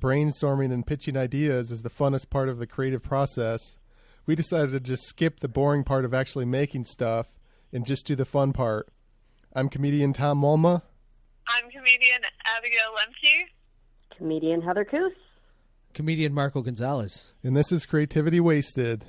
brainstorming 0.00 0.72
and 0.72 0.86
pitching 0.86 1.16
ideas 1.16 1.70
is 1.70 1.82
the 1.82 1.90
funnest 1.90 2.30
part 2.30 2.48
of 2.48 2.58
the 2.58 2.66
creative 2.66 3.02
process, 3.02 3.76
we 4.26 4.34
decided 4.34 4.72
to 4.72 4.80
just 4.80 5.04
skip 5.04 5.40
the 5.40 5.48
boring 5.48 5.84
part 5.84 6.04
of 6.04 6.14
actually 6.14 6.44
making 6.44 6.84
stuff 6.84 7.28
and 7.72 7.86
just 7.86 8.06
do 8.06 8.14
the 8.14 8.24
fun 8.24 8.52
part. 8.52 8.88
I'm 9.54 9.68
comedian 9.68 10.12
Tom 10.12 10.40
Mulma. 10.40 10.82
I'm 11.48 11.70
comedian 11.70 12.20
Abigail 12.46 12.92
Lemke. 12.96 14.16
Comedian 14.16 14.62
Heather 14.62 14.84
Coos. 14.84 15.12
Comedian 15.94 16.32
Marco 16.32 16.62
Gonzalez. 16.62 17.32
and 17.42 17.56
this 17.56 17.72
is 17.72 17.86
Creativity 17.86 18.38
Wasted. 18.38 19.04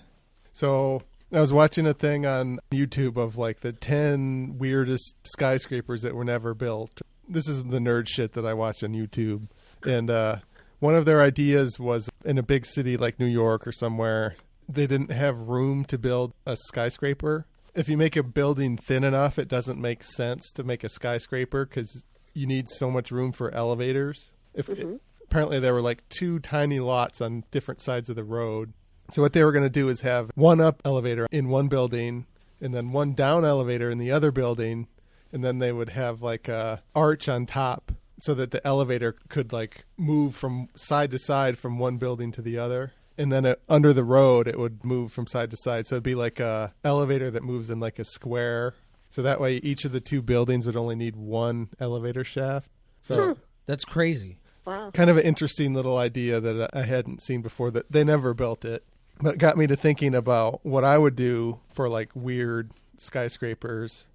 So 0.52 1.04
I 1.32 1.40
was 1.40 1.54
watching 1.54 1.86
a 1.86 1.94
thing 1.94 2.26
on 2.26 2.60
YouTube 2.72 3.18
of 3.18 3.38
like 3.38 3.60
the 3.60 3.72
10 3.72 4.56
weirdest 4.58 5.16
skyscrapers 5.24 6.02
that 6.02 6.16
were 6.16 6.26
never 6.26 6.54
built. 6.54 7.02
This 7.30 7.48
is 7.48 7.64
the 7.64 7.80
nerd 7.80 8.08
shit 8.10 8.34
that 8.34 8.46
I 8.46 8.54
watch 8.54 8.84
on 8.84 8.94
YouTube. 8.94 9.48
And 9.84 10.10
uh, 10.10 10.38
one 10.82 10.96
of 10.96 11.06
their 11.06 11.22
ideas 11.22 11.80
was 11.80 12.10
in 12.26 12.38
a 12.38 12.44
big 12.44 12.66
city 12.66 12.98
like 12.98 13.20
New 13.20 13.28
York 13.28 13.66
or 13.68 13.72
somewhere, 13.72 14.36
they 14.68 14.88
didn't 14.88 15.12
have 15.12 15.38
room 15.38 15.86
to 15.86 15.98
build 15.98 16.34
a 16.46 16.58
skyscraper. 16.58 17.46
If 17.76 17.88
you 17.88 17.96
make 17.96 18.16
a 18.16 18.24
building 18.24 18.78
thin 18.78 19.04
enough, 19.04 19.38
it 19.38 19.48
doesn't 19.48 19.80
make 19.80 20.04
sense 20.04 20.52
to 20.54 20.64
make 20.64 20.84
a 20.84 20.90
skyscraper 20.90 21.66
because 21.66 22.08
you 22.34 22.48
need 22.48 22.68
so 22.68 22.90
much 22.90 23.12
room 23.12 23.32
for 23.32 23.54
elevators. 23.54 24.32
If 24.56 24.68
mm-hmm. 24.68 24.96
apparently 25.24 25.60
there 25.60 25.74
were 25.74 25.84
like 25.84 26.08
two 26.10 26.40
tiny 26.40 26.80
lots 26.80 27.22
on 27.22 27.44
different 27.52 27.80
sides 27.80 28.10
of 28.10 28.16
the 28.16 28.24
road. 28.24 28.74
So 29.12 29.22
what 29.22 29.34
they 29.34 29.44
were 29.44 29.52
going 29.52 29.64
to 29.64 29.70
do 29.70 29.88
is 29.88 30.02
have 30.02 30.32
one 30.34 30.60
up 30.60 30.82
elevator 30.84 31.28
in 31.32 31.50
one 31.50 31.68
building 31.68 32.26
and 32.60 32.74
then 32.74 32.92
one 32.92 33.14
down 33.14 33.46
elevator 33.46 33.92
in 33.92 34.00
the 34.00 34.12
other 34.12 34.32
building 34.32 34.88
and 35.32 35.44
then 35.44 35.60
they 35.60 35.72
would 35.72 35.90
have 35.90 36.22
like 36.22 36.48
a 36.48 36.82
arch 36.96 37.30
on 37.30 37.46
top 37.46 37.92
so 38.22 38.34
that 38.34 38.52
the 38.52 38.66
elevator 38.66 39.16
could 39.30 39.52
like 39.52 39.86
move 39.98 40.36
from 40.36 40.70
side 40.76 41.12
to 41.12 41.20
side 41.20 41.58
from 41.58 41.78
one 41.78 41.98
building 41.98 42.32
to 42.32 42.42
the 42.42 42.58
other 42.58 42.94
and 43.18 43.32
then 43.32 43.46
it, 43.46 43.62
under 43.68 43.94
the 43.94 44.04
road 44.04 44.48
it 44.48 44.58
would 44.58 44.84
move 44.84 45.12
from 45.12 45.28
side 45.28 45.52
to 45.52 45.58
side 45.58 45.86
so 45.88 45.96
it'd 45.96 46.04
be 46.04 46.16
like 46.16 46.40
a 46.40 46.74
elevator 46.84 47.30
that 47.30 47.44
moves 47.44 47.70
in 47.70 47.80
like 47.80 48.00
a 48.00 48.06
square 48.06 48.74
so 49.10 49.22
that 49.22 49.42
way 49.42 49.58
each 49.58 49.86
of 49.86 49.92
the 49.92 50.00
two 50.00 50.22
buildings 50.22 50.66
would 50.66 50.78
only 50.78 50.96
need 50.96 51.16
one 51.16 51.70
elevator 51.80 52.24
shaft 52.24 52.70
so 53.02 53.26
hmm. 53.26 53.40
That's 53.66 53.86
crazy. 53.86 54.38
Wow. 54.66 54.92
kind 54.92 55.10
of 55.10 55.18
an 55.18 55.24
interesting 55.24 55.74
little 55.74 55.98
idea 55.98 56.40
that 56.40 56.70
I 56.76 56.84
hadn't 56.84 57.22
seen 57.24 57.42
before 57.42 57.72
that 57.72 57.92
they 57.92 58.04
never 58.04 58.34
built 58.34 58.64
it. 58.64 58.84
But 59.20 59.36
it 59.36 59.38
got 59.40 59.58
me 59.58 59.66
to 59.66 59.76
thinking 59.76 60.14
about 60.14 60.64
what 60.64 60.84
I 60.84 60.98
would 60.98 61.16
do 61.16 61.60
for 61.70 61.90
like 61.90 62.10
weird 62.14 62.72
skyscrapers. 62.98 64.06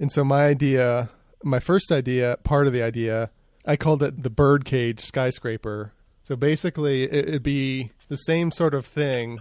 And 0.00 0.10
so 0.10 0.24
my 0.24 0.46
idea, 0.46 1.10
my 1.44 1.60
first 1.60 1.92
idea, 1.92 2.36
part 2.42 2.66
of 2.66 2.72
the 2.72 2.82
idea, 2.82 3.30
I 3.64 3.76
called 3.76 4.02
it 4.02 4.22
the 4.22 4.30
birdcage 4.30 5.00
skyscraper. 5.00 5.92
So 6.24 6.36
basically 6.36 7.04
it- 7.04 7.28
it'd 7.28 7.42
be 7.42 7.90
the 8.08 8.16
same 8.16 8.50
sort 8.50 8.74
of 8.74 8.86
thing 8.86 9.40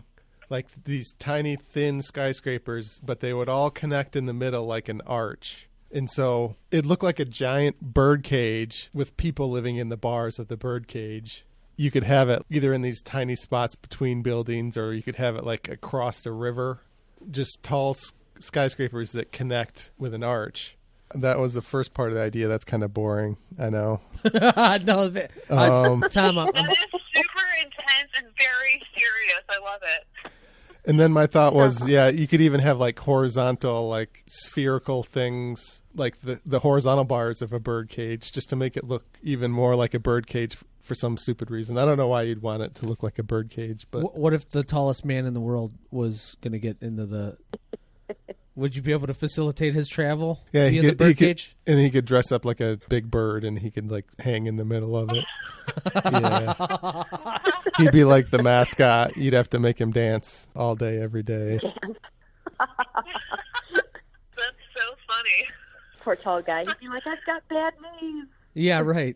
like 0.49 0.67
these 0.83 1.13
tiny 1.17 1.55
thin 1.55 2.01
skyscrapers, 2.01 2.99
but 3.03 3.21
they 3.21 3.33
would 3.33 3.47
all 3.49 3.69
connect 3.69 4.15
in 4.15 4.25
the 4.25 4.33
middle 4.33 4.65
like 4.65 4.89
an 4.89 5.01
arch. 5.07 5.67
And 5.93 6.09
so 6.09 6.55
it 6.71 6.85
looked 6.85 7.03
like 7.03 7.19
a 7.19 7.25
giant 7.25 7.81
birdcage 7.81 8.89
with 8.93 9.15
people 9.17 9.49
living 9.49 9.77
in 9.77 9.89
the 9.89 9.97
bars 9.97 10.39
of 10.39 10.47
the 10.49 10.57
birdcage. 10.57 11.45
You 11.77 11.89
could 11.89 12.03
have 12.03 12.29
it 12.29 12.45
either 12.49 12.73
in 12.73 12.81
these 12.81 13.01
tiny 13.01 13.35
spots 13.35 13.75
between 13.75 14.21
buildings 14.21 14.77
or 14.77 14.93
you 14.93 15.01
could 15.01 15.15
have 15.15 15.35
it 15.35 15.43
like 15.45 15.67
across 15.69 16.25
a 16.25 16.31
river. 16.31 16.81
Just 17.29 17.63
tall 17.63 17.95
skyscrapers 18.39 19.11
that 19.13 19.31
connect 19.31 19.91
with 19.97 20.13
an 20.13 20.23
arch. 20.23 20.75
That 21.15 21.39
was 21.39 21.53
the 21.53 21.61
first 21.61 21.93
part 21.93 22.09
of 22.09 22.15
the 22.15 22.21
idea. 22.21 22.47
That's 22.47 22.63
kind 22.63 22.83
of 22.83 22.93
boring. 22.93 23.37
I 23.59 23.69
know. 23.69 24.01
no, 24.33 25.09
th- 25.09 25.29
I- 25.49 25.67
Um, 25.67 26.01
Tom, 26.09 26.37
I'm, 26.37 26.51
That 26.53 26.69
is 26.69 27.01
super 27.13 27.45
intense 27.61 28.11
and 28.17 28.27
very 28.37 28.81
serious. 28.95 29.43
I 29.49 29.59
love 29.63 29.81
it. 29.83 30.31
And 30.83 30.99
then 30.99 31.11
my 31.11 31.27
thought 31.27 31.53
was, 31.53 31.87
yeah, 31.87 32.07
you 32.07 32.27
could 32.27 32.41
even 32.41 32.59
have 32.59 32.79
like 32.79 32.97
horizontal, 32.97 33.87
like 33.87 34.23
spherical 34.27 35.03
things, 35.03 35.81
like 35.95 36.21
the 36.21 36.41
the 36.43 36.59
horizontal 36.59 37.03
bars 37.03 37.43
of 37.43 37.53
a 37.53 37.59
bird 37.59 37.87
cage, 37.89 38.31
just 38.31 38.49
to 38.49 38.55
make 38.55 38.75
it 38.75 38.83
look 38.85 39.05
even 39.21 39.51
more 39.51 39.75
like 39.75 39.93
a 39.93 39.99
bird 39.99 40.25
cage 40.25 40.53
f- 40.55 40.63
for 40.81 40.95
some 40.95 41.17
stupid 41.17 41.51
reason. 41.51 41.77
I 41.77 41.85
don't 41.85 41.97
know 41.97 42.07
why 42.07 42.23
you'd 42.23 42.41
want 42.41 42.63
it 42.63 42.73
to 42.75 42.87
look 42.87 43.03
like 43.03 43.19
a 43.19 43.23
bird 43.23 43.51
cage, 43.51 43.85
but 43.91 44.17
what 44.17 44.33
if 44.33 44.49
the 44.49 44.63
tallest 44.63 45.05
man 45.05 45.27
in 45.27 45.35
the 45.35 45.39
world 45.39 45.71
was 45.91 46.35
going 46.41 46.53
to 46.53 46.59
get 46.59 46.77
into 46.81 47.05
the? 47.05 47.37
Would 48.55 48.75
you 48.75 48.81
be 48.81 48.91
able 48.91 49.07
to 49.07 49.13
facilitate 49.13 49.73
his 49.73 49.87
travel? 49.87 50.41
yeah, 50.51 50.67
via 50.67 50.71
he 50.71 50.77
the 50.79 50.95
could, 50.95 51.07
he 51.07 51.13
could, 51.13 51.19
birdcage. 51.19 51.55
and 51.65 51.79
he 51.79 51.89
could 51.89 52.05
dress 52.05 52.31
up 52.31 52.43
like 52.43 52.59
a 52.59 52.79
big 52.89 53.09
bird, 53.09 53.43
and 53.45 53.57
he 53.59 53.71
could 53.71 53.89
like 53.89 54.05
hang 54.19 54.45
in 54.45 54.57
the 54.57 54.65
middle 54.65 54.95
of 54.97 55.09
it. 55.11 55.23
yeah, 56.05 57.03
he'd 57.77 57.91
be 57.91 58.03
like 58.03 58.29
the 58.29 58.43
mascot. 58.43 59.15
You'd 59.15 59.33
have 59.33 59.49
to 59.51 59.59
make 59.59 59.79
him 59.79 59.91
dance 59.91 60.47
all 60.55 60.75
day, 60.75 61.01
every 61.01 61.23
day. 61.23 61.59
That's 62.59 64.57
so 64.75 64.95
funny. 65.07 65.47
Poor 66.01 66.15
tall 66.15 66.41
guy. 66.41 66.59
He'd 66.65 66.79
be 66.79 66.89
like, 66.89 67.05
I've 67.07 67.23
got 67.25 67.47
bad 67.47 67.73
knees. 68.01 68.25
Yeah, 68.53 68.79
right. 68.81 69.15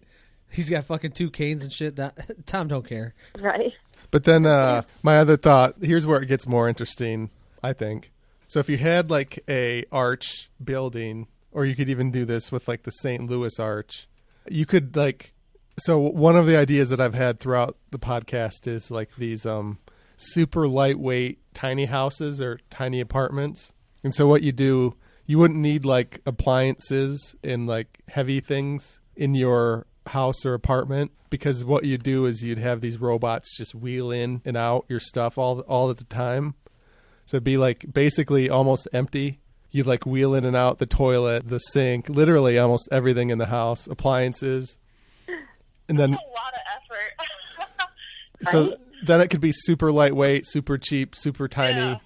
He's 0.50 0.70
got 0.70 0.86
fucking 0.86 1.12
two 1.12 1.30
canes 1.30 1.64
and 1.64 1.74
shit. 1.74 2.00
Tom 2.46 2.68
don't 2.68 2.88
care. 2.88 3.14
Right. 3.40 3.74
But 4.12 4.24
then 4.24 4.46
uh, 4.46 4.84
my 5.04 5.18
other 5.18 5.36
thought 5.36 5.76
here's 5.82 6.06
where 6.06 6.22
it 6.22 6.28
gets 6.28 6.48
more 6.48 6.70
interesting, 6.70 7.32
I 7.62 7.74
think. 7.74 8.12
So 8.48 8.60
if 8.60 8.70
you 8.70 8.78
had 8.78 9.10
like 9.10 9.44
a 9.50 9.86
arch 9.92 10.50
building, 10.64 11.28
or 11.52 11.66
you 11.66 11.76
could 11.76 11.90
even 11.90 12.12
do 12.12 12.26
this 12.26 12.52
with 12.52 12.68
like 12.68 12.84
the 12.84 12.92
St. 12.92 13.30
Louis 13.30 13.60
Arch, 13.60 14.08
you 14.50 14.66
could 14.66 14.96
like. 14.96 15.34
So 15.78 16.00
one 16.00 16.38
of 16.38 16.46
the 16.46 16.56
ideas 16.56 16.90
that 16.90 17.02
I've 17.02 17.16
had 17.16 17.40
throughout 17.40 17.78
the 17.92 18.00
podcast 18.00 18.66
is 18.66 18.92
like 18.92 19.16
these 19.18 19.46
um, 19.46 19.80
super 20.16 20.68
lightweight 20.68 21.40
tiny 21.54 21.86
houses 21.86 22.42
or 22.42 22.60
tiny 22.70 23.02
apartments. 23.02 23.74
And 24.04 24.14
so 24.14 24.28
what 24.28 24.42
you 24.42 24.52
do, 24.52 24.96
you 25.26 25.38
wouldn't 25.38 25.60
need 25.60 25.84
like 25.84 26.22
appliances 26.26 27.36
and 27.44 27.68
like 27.68 28.00
heavy 28.10 28.40
things 28.40 29.00
in 29.16 29.36
your 29.36 29.86
house 30.08 30.46
or 30.46 30.54
apartment 30.54 31.12
because 31.30 31.66
what 31.66 31.84
you 31.84 31.98
do 31.98 32.26
is 32.26 32.44
you'd 32.44 32.60
have 32.60 32.82
these 32.82 33.00
robots 33.00 33.58
just 33.58 33.74
wheel 33.74 34.12
in 34.12 34.42
and 34.46 34.56
out 34.56 34.86
your 34.88 35.00
stuff 35.00 35.38
all 35.38 35.62
all 35.62 35.90
at 35.90 35.98
the 35.98 36.06
time. 36.06 36.56
So 37.26 37.38
it'd 37.38 37.44
be 37.44 37.58
like 37.58 37.92
basically 37.92 38.50
almost 38.50 38.88
empty. 38.94 39.40
You'd 39.72 39.88
like 39.88 40.06
wheel 40.06 40.34
in 40.34 40.46
and 40.46 40.56
out 40.56 40.78
the 40.78 40.86
toilet, 40.86 41.50
the 41.50 41.60
sink, 41.60 42.08
literally 42.08 42.58
almost 42.58 42.88
everything 42.92 43.30
in 43.30 43.40
the 43.40 43.48
house, 43.48 43.88
appliances. 43.88 44.78
And 45.90 46.00
then 46.00 46.14
A 46.14 46.14
lot 46.14 46.54
of 46.54 46.60
effort. 46.78 47.90
so 48.52 48.78
then 49.06 49.22
it 49.22 49.30
could 49.30 49.42
be 49.42 49.52
super 49.52 49.92
lightweight, 49.92 50.46
super 50.46 50.78
cheap, 50.78 51.16
super 51.16 51.48
tiny. 51.48 51.80
Yeah. 51.80 51.98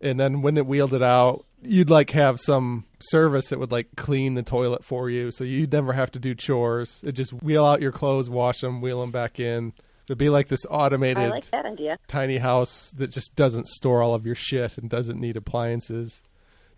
And 0.00 0.20
then 0.20 0.42
when 0.42 0.56
it 0.56 0.66
wheeled 0.66 0.94
it 0.94 1.02
out, 1.02 1.46
you'd 1.62 1.90
like 1.90 2.10
have 2.10 2.38
some 2.40 2.84
service 3.00 3.48
that 3.48 3.58
would 3.58 3.72
like 3.72 3.96
clean 3.96 4.34
the 4.34 4.42
toilet 4.42 4.84
for 4.84 5.10
you. 5.10 5.30
So 5.30 5.44
you'd 5.44 5.72
never 5.72 5.94
have 5.94 6.10
to 6.12 6.18
do 6.18 6.34
chores. 6.34 7.02
It 7.04 7.12
just 7.12 7.32
wheel 7.32 7.64
out 7.64 7.82
your 7.82 7.92
clothes, 7.92 8.30
wash 8.30 8.60
them, 8.60 8.80
wheel 8.80 9.00
them 9.00 9.10
back 9.10 9.40
in. 9.40 9.72
It'd 10.08 10.18
be 10.18 10.28
like 10.28 10.48
this 10.48 10.64
automated 10.70 11.30
like 11.30 11.50
that 11.50 11.66
idea. 11.66 11.98
tiny 12.06 12.38
house 12.38 12.92
that 12.96 13.10
just 13.10 13.34
doesn't 13.34 13.66
store 13.66 14.02
all 14.02 14.14
of 14.14 14.24
your 14.24 14.36
shit 14.36 14.78
and 14.78 14.88
doesn't 14.88 15.20
need 15.20 15.36
appliances. 15.36 16.22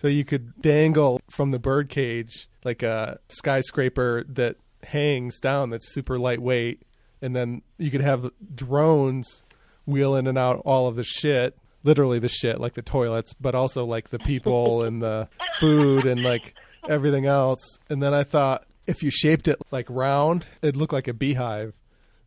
So 0.00 0.09
you 0.09 0.25
could 0.25 0.62
dangle 0.62 1.21
from 1.28 1.50
the 1.50 1.59
bird 1.59 1.89
cage 1.89 2.49
like 2.65 2.83
a 2.83 3.19
skyscraper 3.28 4.25
that 4.28 4.56
hangs 4.84 5.41
down 5.41 5.71
that's 5.71 5.93
super 5.93 6.19
lightweight 6.19 6.83
and 7.21 7.34
then 7.34 7.62
you 7.78 7.91
could 7.91 8.00
have 8.00 8.31
drones 8.55 9.45
wheel 9.87 10.15
in 10.15 10.27
and 10.27 10.39
out 10.39 10.62
all 10.65 10.87
of 10.87 10.97
the 10.97 11.05
shit, 11.05 11.56
literally 11.83 12.19
the 12.19 12.28
shit 12.28 12.60
like 12.60 12.75
the 12.75 12.83
toilets, 12.83 13.34
but 13.34 13.55
also 13.55 13.84
like 13.84 14.10
the 14.10 14.19
people 14.19 14.83
and 14.84 15.03
the 15.03 15.28
food 15.59 16.05
and 16.06 16.22
like 16.22 16.55
everything 16.89 17.27
else. 17.27 17.78
And 17.89 18.03
then 18.03 18.15
I 18.15 18.22
thought 18.22 18.65
if 18.87 19.03
you 19.03 19.10
shaped 19.10 19.49
it 19.49 19.59
like 19.71 19.87
round, 19.91 20.47
it'd 20.62 20.77
look 20.77 20.93
like 20.93 21.09
a 21.09 21.15
beehive. 21.15 21.75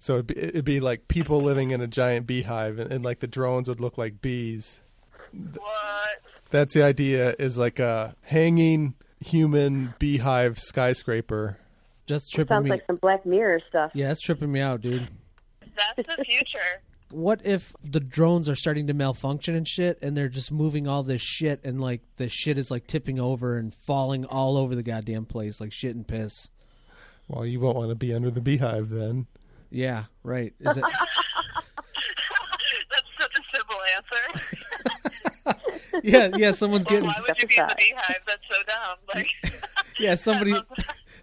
So 0.02 0.16
it'd 0.16 0.28
be, 0.28 0.38
it'd 0.38 0.66
be 0.66 0.80
like 0.80 1.08
people 1.08 1.42
living 1.42 1.70
in 1.70 1.80
a 1.80 1.86
giant 1.88 2.26
beehive, 2.26 2.80
and, 2.80 2.92
and 2.92 3.06
like 3.06 3.20
the 3.20 3.28
drones 3.28 3.70
would 3.70 3.80
look 3.80 3.98
like 4.00 4.20
bees. 4.22 4.82
what? 5.32 6.20
That's 6.50 6.74
the 6.74 6.82
idea. 6.84 7.36
Is 7.38 7.58
like 7.58 7.78
a 7.80 8.16
hanging 8.24 8.96
human 9.20 9.94
beehive 10.00 10.58
skyscraper. 10.58 11.58
That's 12.08 12.28
tripping 12.30 12.56
Sounds 12.56 12.64
me. 12.66 12.70
like 12.72 12.84
some 12.88 12.96
Black 12.98 13.26
Mirror 13.28 13.62
stuff. 13.70 13.92
yeah, 13.94 14.08
that's 14.08 14.20
tripping 14.22 14.52
me 14.52 14.60
out, 14.60 14.82
dude. 14.82 15.08
That's 15.96 16.08
the 16.18 16.26
future. 16.26 16.60
What 17.12 17.46
if 17.46 17.74
the 17.84 18.00
drones 18.00 18.48
are 18.48 18.56
starting 18.56 18.88
to 18.88 18.94
malfunction 18.94 19.54
and 19.54 19.68
shit, 19.68 20.00
and 20.02 20.16
they're 20.16 20.30
just 20.30 20.50
moving 20.50 20.88
all 20.88 21.04
this 21.04 21.22
shit, 21.22 21.60
and 21.66 21.82
like 21.82 22.00
the 22.16 22.30
shit 22.30 22.58
is 22.58 22.72
like 22.72 22.88
tipping 22.88 23.20
over 23.20 23.58
and 23.58 23.76
falling 23.76 24.24
all 24.24 24.56
over 24.56 24.76
the 24.76 24.82
goddamn 24.82 25.26
place, 25.26 25.60
like 25.60 25.74
shit 25.74 25.94
and 25.94 26.08
piss. 26.08 26.48
Well, 27.28 27.46
you 27.46 27.60
won't 27.60 27.76
want 27.76 27.90
to 27.90 27.96
be 27.96 28.14
under 28.14 28.32
the 28.32 28.40
beehive 28.40 28.88
then. 28.92 29.28
Yeah, 29.72 30.04
right. 30.24 30.54
Is 30.60 30.78
it? 30.78 30.84
That's 32.90 33.08
such 33.20 33.40
a 33.40 33.44
simple 33.56 33.78
answer. 33.96 34.24
yeah, 36.04 36.30
yeah. 36.38 36.52
Someone's 36.52 36.86
Well, 36.86 36.96
getting. 37.02 37.08
why 37.08 37.16
would 37.28 37.42
you 37.42 37.48
be 37.48 37.56
in 37.58 37.68
the 37.68 37.76
beehive? 37.78 38.20
That's 38.28 38.42
so 38.50 38.56
dumb. 38.68 38.98
Like, 39.16 39.30
Yeah, 40.00 40.16
somebody, 40.16 40.54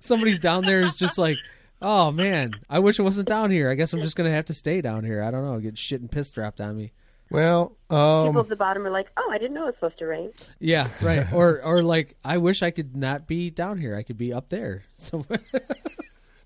somebody's 0.00 0.40
down 0.40 0.64
there 0.64 0.80
is 0.80 0.96
just 0.96 1.18
like, 1.18 1.36
Oh 1.80 2.10
man, 2.10 2.54
I 2.68 2.80
wish 2.80 2.98
it 2.98 3.02
wasn't 3.02 3.28
down 3.28 3.50
here. 3.50 3.70
I 3.70 3.74
guess 3.74 3.92
I'm 3.92 4.02
just 4.02 4.16
gonna 4.16 4.30
have 4.32 4.46
to 4.46 4.54
stay 4.54 4.80
down 4.80 5.04
here. 5.04 5.22
I 5.22 5.30
don't 5.30 5.44
know. 5.44 5.58
Get 5.60 5.78
shit 5.78 6.00
and 6.00 6.10
piss 6.10 6.30
dropped 6.30 6.60
on 6.60 6.76
me. 6.76 6.92
Well, 7.30 7.76
People 7.90 7.98
um, 7.98 8.36
at 8.38 8.48
the 8.48 8.56
bottom 8.56 8.86
are 8.86 8.90
like, 8.90 9.08
"Oh, 9.18 9.28
I 9.30 9.36
didn't 9.38 9.52
know 9.54 9.64
it 9.64 9.66
was 9.66 9.74
supposed 9.74 9.98
to 9.98 10.06
rain." 10.06 10.32
Yeah, 10.60 10.88
right. 11.02 11.30
or 11.32 11.60
or 11.62 11.82
like, 11.82 12.16
I 12.24 12.38
wish 12.38 12.62
I 12.62 12.70
could 12.70 12.96
not 12.96 13.26
be 13.26 13.50
down 13.50 13.76
here. 13.78 13.94
I 13.94 14.02
could 14.02 14.16
be 14.16 14.32
up 14.32 14.48
there 14.48 14.84
somewhere. 14.94 15.40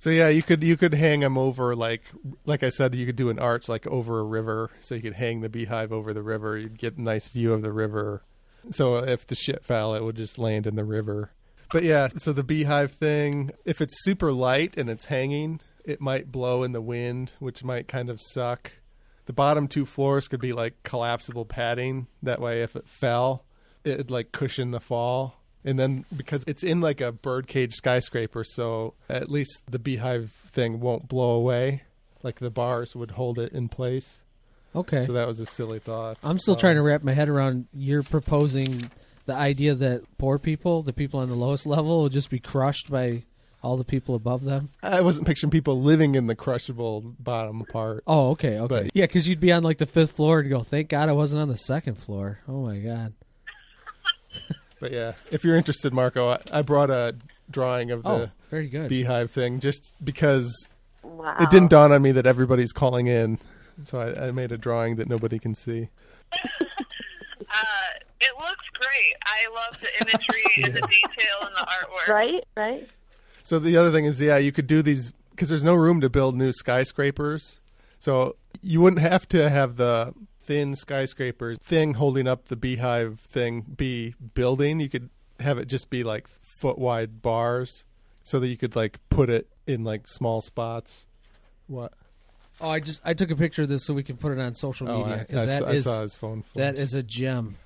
So 0.03 0.11
yeah, 0.11 0.29
you 0.31 0.43
could 0.43 0.65
you 0.65 0.77
could 0.77 0.95
hang 0.95 1.21
them 1.21 1.39
over 1.39 1.77
like 1.77 2.03
like 2.45 2.65
I 2.65 2.71
said, 2.71 2.93
you 2.97 3.07
could 3.07 3.15
do 3.15 3.31
an 3.31 3.39
arch 3.39 3.69
like 3.69 3.87
over 3.87 4.19
a 4.19 4.25
river, 4.25 4.69
so 4.81 4.97
you 4.97 5.01
could 5.01 5.13
hang 5.13 5.43
the 5.43 5.49
beehive 5.49 5.93
over 5.93 6.13
the 6.13 6.25
river. 6.25 6.59
You'd 6.59 6.77
get 6.77 6.97
a 6.97 7.03
nice 7.03 7.29
view 7.29 7.53
of 7.53 7.63
the 7.63 7.71
river. 7.71 8.25
So 8.71 8.97
uh, 8.97 9.03
if 9.03 9.25
the 9.29 9.37
shit 9.37 9.65
fell, 9.65 9.95
it 9.95 10.03
would 10.03 10.17
just 10.17 10.39
land 10.39 10.67
in 10.67 10.75
the 10.75 10.83
river. 10.83 11.31
But 11.71 11.85
yeah, 11.85 12.09
so 12.17 12.33
the 12.33 12.43
beehive 12.43 12.91
thing, 12.91 13.53
if 13.65 13.81
it's 13.81 14.03
super 14.03 14.33
light 14.33 14.77
and 14.77 14.91
it's 14.91 15.05
hanging, 15.07 15.61
it 15.85 16.01
might 16.01 16.33
blow 16.33 16.65
in 16.65 16.73
the 16.73 16.83
wind, 16.83 17.35
which 17.39 17.63
might 17.63 17.87
kind 17.87 18.11
of 18.11 18.21
suck. 18.21 18.73
The 19.27 19.33
bottom 19.33 19.69
two 19.69 19.87
floors 19.87 20.27
could 20.27 20.41
be 20.41 20.53
like 20.53 20.83
collapsible 20.83 21.45
padding. 21.45 22.09
That 22.21 22.41
way, 22.41 22.63
if 22.63 22.75
it 22.75 22.89
fell, 22.89 23.45
it'd 23.85 24.11
like 24.11 24.33
cushion 24.33 24.73
the 24.73 24.81
fall. 24.81 25.42
And 25.65 25.79
then 25.79 26.05
because 26.17 26.43
it's 26.47 26.65
in 26.65 26.81
like 26.81 27.01
a 27.01 27.13
birdcage 27.13 27.75
skyscraper, 27.75 28.43
so 28.45 28.95
at 29.09 29.31
least 29.31 29.63
the 29.71 29.79
beehive 29.79 30.33
thing 30.33 30.81
won't 30.81 31.09
blow 31.09 31.31
away. 31.31 31.83
Like 32.23 32.39
the 32.41 32.51
bars 32.51 32.95
would 32.97 33.13
hold 33.13 33.39
it 33.39 33.53
in 33.53 33.69
place. 33.69 34.23
okay. 34.75 35.05
So 35.05 35.13
that 35.13 35.27
was 35.29 35.39
a 35.41 35.47
silly 35.47 35.79
thought. 35.79 36.19
I'm 36.25 36.39
still 36.39 36.55
Um, 36.55 36.61
trying 36.61 36.77
to 36.77 36.83
wrap 36.83 37.03
my 37.03 37.13
head 37.15 37.29
around 37.29 37.67
you're 37.75 38.03
proposing 38.03 38.91
the 39.27 39.35
idea 39.35 39.75
that 39.77 40.03
poor 40.19 40.39
people, 40.39 40.83
the 40.83 40.93
people 40.93 41.21
on 41.21 41.29
the 41.29 41.37
lowest 41.37 41.65
level, 41.67 42.01
will 42.03 42.09
just 42.09 42.31
be 42.31 42.39
crushed 42.41 42.91
by 42.91 43.23
all 43.63 43.77
the 43.77 43.85
people 43.85 44.17
above 44.17 44.43
them. 44.43 44.71
I 44.83 45.01
wasn't 45.03 45.27
picturing 45.29 45.53
people 45.53 45.81
living 45.81 46.17
in 46.17 46.27
the 46.27 46.35
crushable 46.35 47.15
bottom 47.21 47.65
part. 47.71 48.03
Oh, 48.09 48.31
okay, 48.31 48.59
okay. 48.59 48.83
But- 48.85 48.91
yeah, 48.97 49.05
because 49.05 49.29
you'd 49.29 49.39
be 49.39 49.53
on 49.53 49.63
like 49.63 49.79
the 49.79 49.87
fifth 49.87 50.13
floor 50.13 50.41
and 50.41 50.51
go, 50.51 50.63
"Thank 50.63 50.89
God 50.89 51.09
I 51.09 51.13
wasn't 51.13 51.43
on 51.43 51.49
the 51.49 51.57
second 51.57 51.97
floor." 51.99 52.41
Oh 52.49 52.63
my 52.67 52.79
God. 52.79 53.13
But 54.83 54.91
yeah, 54.91 55.13
if 55.31 55.45
you're 55.45 55.55
interested, 55.55 55.95
Marco, 55.95 56.31
I, 56.31 56.39
I 56.53 56.63
brought 56.63 56.91
a 56.91 57.15
drawing 57.49 57.93
of 57.93 58.03
the 58.03 58.09
Oh, 58.09 58.31
very 58.51 58.67
good. 58.69 58.89
beehive 58.89 59.31
thing 59.31 59.61
just 59.61 59.95
because 60.03 60.53
Wow. 61.05 61.37
it 61.39 61.51
didn't 61.51 61.69
dawn 61.71 61.93
on 61.93 62.03
me 62.03 62.11
that 62.11 62.27
everybody's 62.27 62.73
calling 62.73 63.07
in. 63.07 63.39
So 63.85 64.01
I, 64.01 64.27
I 64.27 64.31
made 64.33 64.51
a 64.51 64.59
drawing 64.59 64.97
that 64.97 65.09
nobody 65.09 65.39
can 65.39 65.55
see. 65.55 65.89
Uh, 67.55 67.99
it 68.19 68.33
looks 68.39 68.65
great. 68.73 69.15
I 69.27 69.55
love 69.55 69.79
the 69.81 70.01
imagery 70.01 70.43
and 70.65 70.73
the 70.75 70.81
detail 70.89 71.37
and 71.43 71.55
the 71.55 71.67
artwork. 71.67 72.09
Right, 72.09 72.45
right. 72.57 72.89
So 73.45 73.59
the 73.59 73.77
other 73.77 73.93
thing 73.93 74.07
is, 74.07 74.19
yeah, 74.23 74.39
you 74.39 74.53
could 74.53 74.67
do 74.67 74.81
these 74.81 75.13
because 75.33 75.51
there's 75.51 75.65
no 75.65 75.75
room 75.75 76.01
to 76.01 76.09
build 76.09 76.35
new 76.35 76.51
skyscrapers. 76.53 77.61
So 77.99 78.37
you 78.63 78.81
wouldn't 78.81 79.03
have 79.03 79.29
to 79.31 79.51
have 79.51 79.77
the 79.77 80.15
thin 80.45 80.75
skyscraper 80.75 81.55
thing 81.57 81.95
holding 81.95 82.27
up 82.27 82.47
the 82.49 82.57
beehive 82.57 83.21
thing 83.21 83.61
be 83.77 84.15
building. 84.35 84.81
You 84.81 84.89
could 84.89 85.11
have 85.41 85.59
it 85.59 85.67
just 85.67 85.91
be 85.91 86.05
like 86.05 86.27
foot 86.29 86.79
wide 86.79 87.23
bars 87.23 87.85
so 88.25 88.39
that 88.41 88.49
you 88.49 88.57
could 88.57 88.77
like 88.77 88.99
put 89.09 89.31
it 89.31 89.49
in 89.67 89.85
like 89.85 90.07
small 90.07 90.41
spots. 90.41 91.07
What? 91.67 91.93
Oh, 92.61 92.69
I 92.69 92.81
just 92.81 93.01
I 93.05 93.15
took 93.15 93.31
a 93.31 93.37
picture 93.37 93.63
of 93.63 93.69
this 93.69 93.85
so 93.85 93.95
we 93.95 94.03
can 94.03 94.17
put 94.17 94.33
it 94.33 94.39
on 94.39 94.55
social 94.55 94.89
Oh, 94.89 94.99
media 95.05 95.25
because 95.29 95.51
saw, 95.51 95.59
that 95.61 95.69
I 95.69 95.73
is 95.73 95.85
saw 95.85 96.03
his 96.03 96.15
phone. 96.15 96.45
that 96.55 96.77
is 96.77 96.95
a 96.95 97.03
gem. 97.03 97.57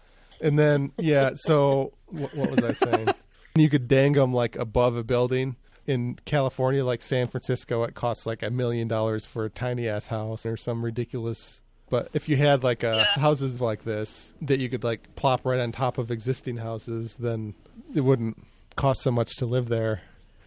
And 0.40 0.58
then 0.58 0.92
yeah, 0.98 1.30
so 1.34 1.92
what, 2.06 2.34
what 2.34 2.50
was 2.50 2.62
I 2.64 2.72
saying? 2.72 3.08
you 3.54 3.68
could 3.68 3.88
dang 3.88 4.12
them 4.12 4.32
like 4.32 4.56
above 4.56 4.96
a 4.96 5.04
building. 5.04 5.56
In 5.86 6.18
California, 6.24 6.84
like 6.84 7.00
San 7.00 7.28
Francisco, 7.28 7.84
it 7.84 7.94
costs 7.94 8.26
like 8.26 8.42
a 8.42 8.50
million 8.50 8.88
dollars 8.88 9.24
for 9.24 9.44
a 9.44 9.50
tiny 9.50 9.88
ass 9.88 10.08
house 10.08 10.44
or 10.44 10.56
some 10.56 10.84
ridiculous. 10.84 11.62
But 11.88 12.08
if 12.12 12.28
you 12.28 12.36
had 12.36 12.64
like 12.64 12.82
a 12.82 13.04
houses 13.04 13.60
like 13.60 13.84
this 13.84 14.34
that 14.42 14.58
you 14.58 14.68
could 14.68 14.84
like 14.84 15.14
plop 15.14 15.44
right 15.44 15.60
on 15.60 15.72
top 15.72 15.98
of 15.98 16.10
existing 16.10 16.58
houses, 16.58 17.16
then 17.16 17.54
it 17.94 18.00
wouldn't 18.00 18.42
cost 18.74 19.02
so 19.02 19.10
much 19.10 19.36
to 19.36 19.46
live 19.46 19.68
there. 19.68 20.02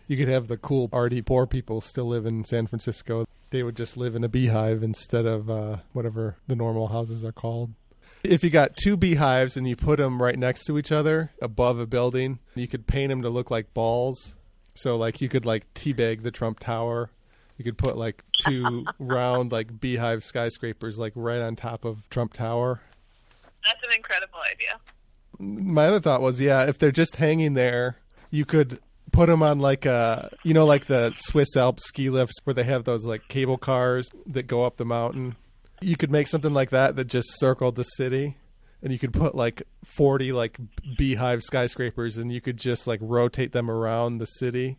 You 0.08 0.18
could 0.18 0.28
have 0.28 0.48
the 0.48 0.58
cool 0.58 0.90
arty 0.92 1.22
poor 1.22 1.46
people 1.46 1.82
still 1.82 2.08
live 2.08 2.26
in 2.26 2.44
San 2.44 2.68
Francisco. 2.68 3.26
They 3.52 3.64
would 3.64 3.76
just 3.76 3.96
live 3.96 4.16
in 4.16 4.24
a 4.24 4.30
beehive 4.30 4.84
instead 4.84 5.26
of 5.26 5.50
uh, 5.50 5.78
whatever 5.94 6.36
the 6.48 6.56
normal 6.56 6.88
houses 6.88 7.24
are 7.24 7.32
called. 7.32 7.72
If 8.24 8.44
you 8.44 8.50
got 8.50 8.76
two 8.76 8.98
beehives 8.98 9.56
and 9.56 9.68
you 9.68 9.76
put 9.76 9.98
them 9.98 10.22
right 10.22 10.38
next 10.38 10.66
to 10.66 10.78
each 10.78 10.92
other 10.92 11.32
above 11.42 11.80
a 11.80 11.88
building, 11.88 12.40
you 12.54 12.68
could 12.68 12.86
paint 12.86 13.10
them 13.10 13.22
to 13.22 13.30
look 13.30 13.50
like 13.50 13.74
balls. 13.74 14.36
So 14.76 14.98
like 14.98 15.22
you 15.22 15.30
could 15.30 15.46
like 15.46 15.74
teabag 15.74 16.24
the 16.24 16.32
Trump 16.32 16.60
Tower. 16.60 17.12
You 17.60 17.66
could 17.66 17.78
put 17.78 17.98
like 17.98 18.24
two 18.40 18.86
round 19.00 19.52
like 19.52 19.82
beehive 19.82 20.24
skyscrapers 20.24 20.98
like 20.98 21.12
right 21.14 21.42
on 21.42 21.58
top 21.58 21.84
of 21.84 22.10
Trump 22.10 22.32
Tower. 22.32 22.80
That's 23.66 23.84
an 23.86 23.94
incredible 23.94 24.40
idea. 24.50 24.80
My 25.38 25.88
other 25.88 26.00
thought 26.00 26.22
was, 26.22 26.40
yeah, 26.40 26.68
if 26.68 26.80
they're 26.80 26.94
just 26.94 27.18
hanging 27.18 27.56
there, 27.56 27.98
you 28.32 28.46
could 28.46 28.80
put 29.12 29.28
them 29.28 29.44
on 29.44 29.60
like 29.60 29.86
a, 29.86 30.34
you 30.44 30.54
know, 30.54 30.66
like 30.66 30.86
the 30.86 31.12
Swiss 31.14 31.58
Alps 31.58 31.86
ski 31.86 32.10
lifts 32.10 32.38
where 32.46 32.54
they 32.54 32.64
have 32.64 32.86
those 32.86 33.06
like 33.06 33.28
cable 33.28 33.58
cars 33.58 34.10
that 34.26 34.44
go 34.44 34.64
up 34.64 34.78
the 34.78 34.86
mountain. 34.86 35.36
You 35.82 35.98
could 35.98 36.12
make 36.12 36.28
something 36.28 36.54
like 36.54 36.70
that 36.70 36.96
that 36.96 37.08
just 37.08 37.38
circled 37.40 37.76
the 37.76 37.84
city, 37.84 38.38
and 38.82 38.94
you 38.94 39.00
could 39.00 39.12
put 39.12 39.36
like 39.36 39.64
forty 39.84 40.32
like 40.32 40.58
beehive 40.98 41.44
skyscrapers, 41.44 42.16
and 42.16 42.32
you 42.32 42.40
could 42.40 42.56
just 42.56 42.88
like 42.88 43.02
rotate 43.02 43.52
them 43.52 43.70
around 43.70 44.20
the 44.20 44.26
city 44.26 44.78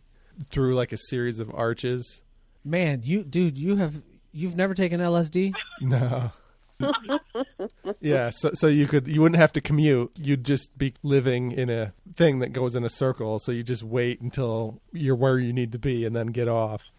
through 0.51 0.73
like 0.73 0.91
a 0.91 0.97
series 0.97 1.39
of 1.39 1.51
arches. 1.53 2.23
Man, 2.63 3.01
you 3.03 3.23
dude, 3.23 3.57
you 3.57 3.77
have 3.77 4.01
you've 4.31 4.55
never 4.55 4.73
taken 4.73 4.99
LSD? 4.99 5.53
No. 5.81 6.31
yeah, 8.01 8.29
so 8.31 8.51
so 8.53 8.67
you 8.67 8.87
could 8.87 9.07
you 9.07 9.21
wouldn't 9.21 9.39
have 9.39 9.53
to 9.53 9.61
commute. 9.61 10.11
You'd 10.19 10.43
just 10.45 10.77
be 10.77 10.93
living 11.03 11.51
in 11.51 11.69
a 11.69 11.93
thing 12.15 12.39
that 12.39 12.53
goes 12.53 12.75
in 12.75 12.83
a 12.83 12.89
circle. 12.89 13.39
So 13.39 13.51
you 13.51 13.63
just 13.63 13.83
wait 13.83 14.21
until 14.21 14.79
you're 14.91 15.15
where 15.15 15.37
you 15.39 15.53
need 15.53 15.71
to 15.73 15.79
be 15.79 16.05
and 16.05 16.15
then 16.15 16.27
get 16.27 16.47
off. 16.47 16.89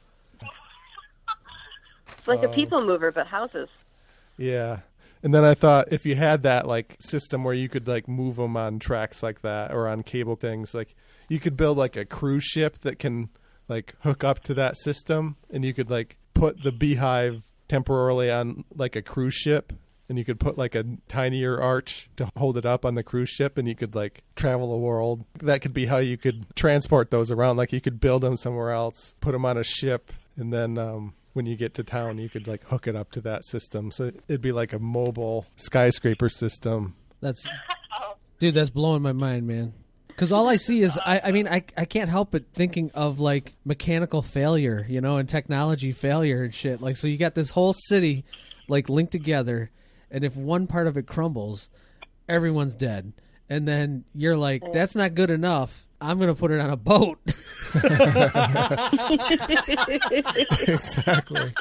It's 2.19 2.29
like 2.29 2.41
Oh. 2.41 2.47
a 2.47 2.49
um, 2.49 2.55
people 2.55 2.83
mover, 2.85 3.11
but 3.11 3.27
houses. 3.27 3.69
Yeah. 4.37 4.81
And 5.25 5.33
then 5.35 5.45
I 5.45 5.55
thought 5.55 5.93
if 5.93 6.05
you 6.05 6.17
had 6.17 6.43
that 6.43 6.67
like 6.67 6.97
system 7.01 7.45
where 7.45 7.55
you 7.55 7.69
could 7.69 7.87
like 7.87 8.09
move 8.09 8.37
them 8.37 8.57
on 8.57 8.79
tracks 8.79 9.23
like 9.23 9.43
that 9.43 9.73
or 9.73 9.89
on 9.89 10.03
cable 10.03 10.37
things, 10.37 10.75
like 10.75 10.95
you 11.29 11.39
could 11.41 11.57
build 11.57 11.77
like 11.79 11.97
a 11.97 12.05
cruise 12.05 12.45
ship 12.45 12.79
that 12.81 12.99
can 12.99 13.29
like 13.73 13.95
hook 14.01 14.23
up 14.23 14.41
to 14.41 14.55
that 14.55 14.77
system 14.77 15.37
and 15.51 15.65
you 15.65 15.73
could 15.75 15.91
like 15.91 16.17
put 16.35 16.63
the 16.63 16.73
beehive 16.73 17.43
temporarily 17.69 18.31
on 18.31 18.65
like 18.75 18.97
a 18.97 19.03
cruise 19.03 19.35
ship 19.35 19.73
and 20.09 20.19
you 20.19 20.25
could 20.25 20.39
put 20.39 20.59
like 20.59 20.75
a 20.75 20.85
tinier 21.09 21.59
arch 21.59 22.11
to 22.17 22.31
hold 22.37 22.59
it 22.59 22.67
up 22.67 22.85
on 22.85 22.95
the 22.95 23.03
cruise 23.03 23.31
ship 23.31 23.57
and 23.57 23.67
you 23.67 23.75
could 23.75 23.95
like 23.95 24.23
travel 24.37 24.71
the 24.71 24.77
world. 24.77 25.25
That 25.39 25.63
could 25.63 25.73
be 25.73 25.87
how 25.87 25.99
you 25.99 26.19
could 26.19 26.55
transport 26.55 27.11
those 27.11 27.31
around. 27.31 27.57
Like 27.57 27.73
you 27.73 27.81
could 27.81 27.99
build 28.01 28.23
them 28.23 28.37
somewhere 28.37 28.73
else, 28.73 29.15
put 29.21 29.33
them 29.33 29.45
on 29.45 29.57
a 29.57 29.65
ship 29.65 30.13
and 30.37 30.53
then 30.53 30.77
um 30.79 31.15
when 31.33 31.47
you 31.47 31.57
get 31.57 31.73
to 31.75 31.83
town, 31.83 32.19
you 32.19 32.29
could 32.29 32.47
like 32.47 32.65
hook 32.65 32.87
it 32.87 32.95
up 32.95 33.11
to 33.13 33.21
that 33.23 33.45
system. 33.47 33.91
So 33.91 34.13
it'd 34.29 34.43
be 34.43 34.53
like 34.53 34.73
a 34.73 34.79
mobile 34.79 35.47
skyscraper 35.57 36.29
system. 36.29 36.95
That's 37.21 37.49
dude, 38.39 38.55
that's 38.55 38.71
blowing 38.71 39.03
my 39.03 39.13
mind, 39.13 39.47
man. 39.47 39.73
Because 40.23 40.33
all 40.33 40.49
I 40.49 40.55
see 40.55 40.83
is, 40.83 40.97
I, 41.05 41.21
I 41.25 41.33
mean, 41.33 41.49
I, 41.49 41.65
I 41.77 41.85
can't 41.85 42.09
help 42.09 42.31
but 42.31 42.45
thinking 42.55 42.93
of 42.95 43.19
like 43.19 43.55
mechanical 43.65 44.23
failure, 44.23 44.87
you 44.89 45.01
know, 45.01 45.17
and 45.17 45.29
technology 45.29 45.91
failure 45.91 46.45
and 46.45 46.55
shit. 46.55 46.81
Like, 46.81 46.97
so 46.97 47.09
you 47.09 47.17
got 47.17 47.35
this 47.35 47.51
whole 47.51 47.73
city 47.73 48.25
like 48.69 48.89
linked 48.89 49.11
together, 49.11 49.73
and 50.13 50.23
if 50.23 50.37
one 50.37 50.69
part 50.69 50.87
of 50.87 50.97
it 50.97 51.09
crumbles, 51.09 51.71
everyone's 52.29 52.77
dead. 52.77 53.15
And 53.49 53.67
then 53.67 54.05
you're 54.15 54.37
like, 54.37 54.63
that's 54.73 54.95
not 54.95 55.17
good 55.17 55.33
enough. 55.33 55.89
I'm 56.01 56.21
gonna 56.21 56.37
put 56.37 56.53
it 56.53 56.61
on 56.61 56.71
a 56.71 56.77
boat. 56.77 57.19
exactly. 60.69 61.53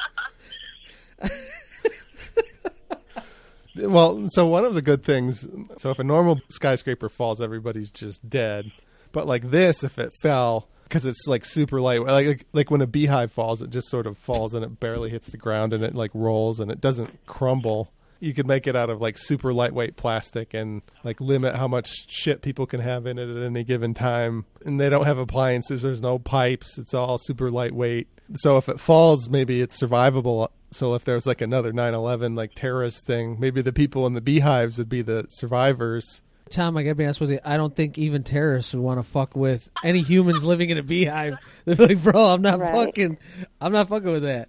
Well, 3.76 4.26
so 4.28 4.46
one 4.46 4.64
of 4.64 4.74
the 4.74 4.82
good 4.82 5.04
things, 5.04 5.46
so 5.78 5.90
if 5.90 5.98
a 5.98 6.04
normal 6.04 6.40
skyscraper 6.48 7.08
falls, 7.08 7.40
everybody's 7.40 7.90
just 7.90 8.28
dead. 8.28 8.72
But 9.12 9.26
like 9.26 9.50
this, 9.50 9.84
if 9.84 9.98
it 9.98 10.12
fell, 10.20 10.68
because 10.84 11.06
it's 11.06 11.26
like 11.26 11.44
super 11.44 11.80
light, 11.80 12.02
like, 12.02 12.26
like 12.26 12.46
like 12.52 12.70
when 12.70 12.82
a 12.82 12.86
beehive 12.86 13.32
falls, 13.32 13.62
it 13.62 13.70
just 13.70 13.88
sort 13.88 14.06
of 14.06 14.18
falls 14.18 14.54
and 14.54 14.64
it 14.64 14.80
barely 14.80 15.10
hits 15.10 15.28
the 15.28 15.36
ground 15.36 15.72
and 15.72 15.84
it 15.84 15.94
like 15.94 16.10
rolls 16.14 16.60
and 16.60 16.70
it 16.70 16.80
doesn't 16.80 17.24
crumble. 17.26 17.92
You 18.22 18.32
could 18.34 18.46
make 18.46 18.66
it 18.66 18.76
out 18.76 18.88
of 18.88 19.00
like 19.00 19.18
super 19.18 19.52
lightweight 19.52 19.96
plastic 19.96 20.54
and 20.54 20.82
like 21.02 21.20
limit 21.20 21.56
how 21.56 21.66
much 21.66 21.88
shit 22.08 22.40
people 22.40 22.66
can 22.66 22.80
have 22.80 23.04
in 23.06 23.18
it 23.18 23.28
at 23.28 23.42
any 23.42 23.64
given 23.64 23.94
time. 23.94 24.44
And 24.64 24.78
they 24.80 24.88
don't 24.88 25.06
have 25.06 25.18
appliances. 25.18 25.82
There's 25.82 26.00
no 26.00 26.18
pipes. 26.18 26.78
It's 26.78 26.94
all 26.94 27.18
super 27.18 27.50
lightweight. 27.50 28.06
So 28.36 28.56
if 28.58 28.68
it 28.68 28.78
falls, 28.80 29.28
maybe 29.28 29.60
it's 29.60 29.82
survivable. 29.82 30.48
So 30.70 30.94
if 30.94 31.04
there's 31.04 31.26
like 31.26 31.40
another 31.40 31.72
9/11 31.72 32.36
like 32.36 32.54
terrorist 32.54 33.04
thing, 33.06 33.38
maybe 33.40 33.60
the 33.60 33.72
people 33.72 34.06
in 34.06 34.14
the 34.14 34.20
beehives 34.20 34.78
would 34.78 34.88
be 34.88 35.02
the 35.02 35.26
survivors. 35.28 36.22
Tom, 36.48 36.76
I 36.76 36.82
gotta 36.82 36.94
be 36.94 37.04
honest 37.04 37.20
with 37.20 37.30
you. 37.30 37.40
I 37.44 37.56
don't 37.56 37.74
think 37.74 37.98
even 37.98 38.22
terrorists 38.24 38.72
would 38.74 38.82
want 38.82 38.98
to 38.98 39.02
fuck 39.02 39.34
with 39.34 39.68
any 39.82 40.02
humans 40.02 40.44
living 40.44 40.70
in 40.70 40.78
a 40.78 40.82
beehive. 40.82 41.34
They're 41.64 41.74
like, 41.88 42.02
bro, 42.02 42.26
I'm 42.26 42.42
not 42.42 42.60
Right. 42.60 42.72
fucking. 42.74 43.18
I'm 43.60 43.72
not 43.72 43.88
fucking 43.88 44.10
with 44.12 44.22
that. 44.22 44.48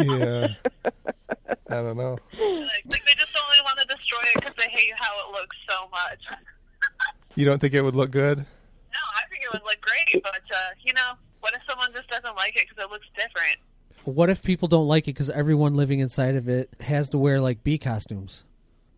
Yeah. 0.00 0.48
I 1.68 1.74
don't 1.82 1.96
know. 1.96 2.18
Like, 2.32 2.84
like 2.86 3.04
they 3.04 3.14
just 3.18 3.36
only 3.36 3.58
want 3.64 3.78
to 3.80 3.86
destroy 3.86 4.20
it 4.34 4.34
because 4.36 4.54
they 4.56 4.68
hate 4.70 4.92
how 4.96 5.12
it 5.28 5.32
looks 5.32 5.56
so 5.68 5.88
much. 5.90 6.20
You 7.38 7.44
don't 7.44 7.58
think 7.58 7.74
it 7.74 7.82
would 7.82 7.94
look 7.94 8.10
good? 8.10 8.38
No, 8.38 8.44
I 9.14 9.28
think 9.28 9.42
it 9.44 9.52
would 9.52 9.60
look 9.62 9.78
great, 9.82 10.22
but 10.22 10.36
uh, 10.36 10.70
you 10.82 10.94
know, 10.94 11.12
what 11.40 11.52
if 11.52 11.60
someone 11.68 11.92
just 11.92 12.08
doesn't 12.08 12.34
like 12.34 12.56
it 12.56 12.66
because 12.66 12.82
it 12.82 12.90
looks 12.90 13.06
different? 13.14 13.58
What 14.04 14.30
if 14.30 14.42
people 14.42 14.68
don't 14.68 14.86
like 14.88 15.04
it 15.04 15.12
because 15.12 15.28
everyone 15.28 15.74
living 15.74 16.00
inside 16.00 16.34
of 16.36 16.48
it 16.48 16.70
has 16.80 17.10
to 17.10 17.18
wear 17.18 17.38
like 17.42 17.62
bee 17.62 17.76
costumes? 17.76 18.44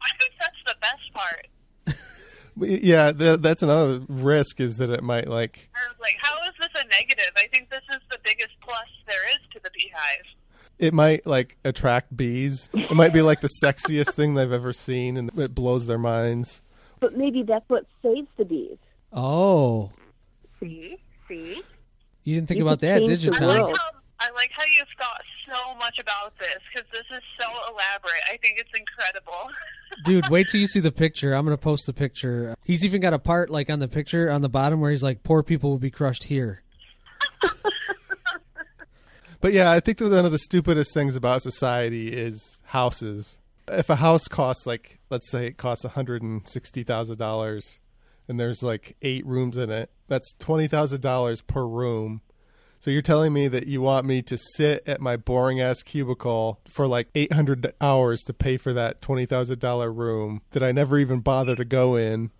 I 0.01 0.07
think 0.21 0.35
that's 0.39 0.57
the 0.67 0.77
best 0.81 1.13
part. 1.15 1.97
Yeah, 2.61 3.11
th- 3.13 3.39
that's 3.41 3.63
another 3.63 4.03
risk 4.09 4.59
is 4.61 4.79
that 4.79 4.91
it 4.91 5.03
might 5.03 5.29
like 5.29 5.69
Or, 5.75 5.95
like, 6.01 6.17
how 6.21 6.37
is 6.49 6.55
this 6.61 6.81
a 6.81 6.87
negative? 6.89 7.31
I 7.37 7.47
think 7.49 7.71
this 7.71 7.83
is 7.91 8.01
the 8.11 8.19
biggest 8.25 8.51
plus 8.61 8.87
there 9.07 9.29
is 9.31 9.39
to 9.53 9.61
the 9.63 9.71
beehive. 9.75 10.27
It 10.79 10.95
might 10.95 11.27
like 11.27 11.57
attract 11.65 12.17
bees. 12.17 12.69
It 12.73 12.93
might 12.95 13.13
be 13.13 13.23
like 13.23 13.41
the 13.41 13.51
sexiest 13.63 14.15
thing 14.15 14.35
they've 14.35 14.53
ever 14.53 14.73
seen, 14.73 15.17
and 15.17 15.31
it 15.39 15.55
blows 15.55 15.87
their 15.87 15.99
minds. 15.99 16.63
But 17.01 17.17
maybe 17.17 17.43
that's 17.43 17.69
what 17.69 17.85
saves 18.03 18.29
the 18.37 18.45
bees. 18.45 18.79
Oh, 19.13 19.91
See? 20.61 20.97
See? 21.29 21.63
you 22.25 22.35
didn't 22.35 22.49
think 22.49 22.59
You 22.59 22.65
about 22.67 22.81
that, 22.81 22.99
did 23.07 23.23
you, 23.23 23.33
I 23.33 23.39
Tom? 23.39 23.49
like 23.49 23.77
how 23.77 23.91
I 24.21 24.31
like 24.33 24.51
how 24.53 24.65
you've 24.65 24.89
thought 24.99 25.21
so 25.49 25.75
much 25.77 25.99
about 26.01 26.37
this 26.41 26.59
because 26.75 26.91
this 26.91 27.05
is 27.17 27.23
so 27.39 27.47
elaborate. 27.71 28.21
I 28.33 28.37
think 28.39 28.59
it's 28.59 28.71
incredible. 28.77 29.49
Dude, 30.05 30.29
wait 30.29 30.49
till 30.51 30.61
you 30.61 30.67
see 30.67 30.81
the 30.81 30.91
picture. 30.91 31.35
I'm 31.35 31.45
gonna 31.45 31.57
post 31.57 31.87
the 31.87 31.93
picture. 31.93 32.57
He's 32.65 32.85
even 32.85 33.01
got 33.01 33.15
a 33.15 33.19
part 33.21 33.49
like 33.49 33.71
on 33.71 33.79
the 33.79 33.87
picture 33.89 34.29
on 34.31 34.43
the 34.43 34.49
bottom 34.49 34.81
where 34.81 34.91
he's 34.91 35.05
like, 35.05 35.23
"Poor 35.23 35.43
people 35.45 35.71
will 35.71 35.79
be 35.79 35.91
crushed 35.93 36.25
here." 36.25 36.63
But 39.41 39.53
yeah, 39.53 39.71
I 39.71 39.81
think 39.81 39.99
that 39.99 40.11
one 40.11 40.25
of 40.25 40.33
the 40.33 40.39
stupidest 40.39 40.93
things 40.93 41.15
about 41.17 41.43
society 41.43 42.09
is 42.09 42.61
houses. 42.67 43.39
If 43.69 43.89
a 43.91 43.97
house 43.97 44.27
costs 44.29 44.67
like, 44.67 44.99
let's 45.11 45.31
say 45.31 45.47
it 45.47 45.57
costs 45.57 45.85
one 45.85 45.93
hundred 45.93 46.23
and 46.23 46.47
sixty 46.49 46.83
thousand 46.83 47.19
dollars, 47.19 47.81
and 48.27 48.41
there's 48.41 48.63
like 48.63 48.97
eight 49.03 49.25
rooms 49.27 49.57
in 49.57 49.71
it, 49.71 49.91
that's 50.09 50.33
twenty 50.35 50.67
thousand 50.67 51.03
dollars 51.03 51.41
per 51.41 51.65
room. 51.65 52.23
So 52.81 52.93
you're 52.93 53.03
telling 53.03 53.33
me 53.33 53.49
that 53.49 53.67
you 53.67 53.81
want 53.83 54.07
me 54.07 54.23
to 54.23 54.39
sit 54.39 54.85
at 54.87 55.01
my 55.01 55.17
boring 55.17 55.61
ass 55.61 55.83
cubicle 55.83 56.61
for 56.69 56.87
like 56.87 57.09
800 57.15 57.75
hours 57.81 58.23
to 58.23 58.33
pay 58.33 58.57
for 58.57 58.73
that 58.73 59.01
$20,000 59.01 59.97
room 59.97 60.43
that 60.53 60.63
I 60.63 60.71
never 60.71 60.97
even 60.97 61.19
bother 61.19 61.57
to 61.57 61.65
go 61.65 61.97
in. 61.97 62.31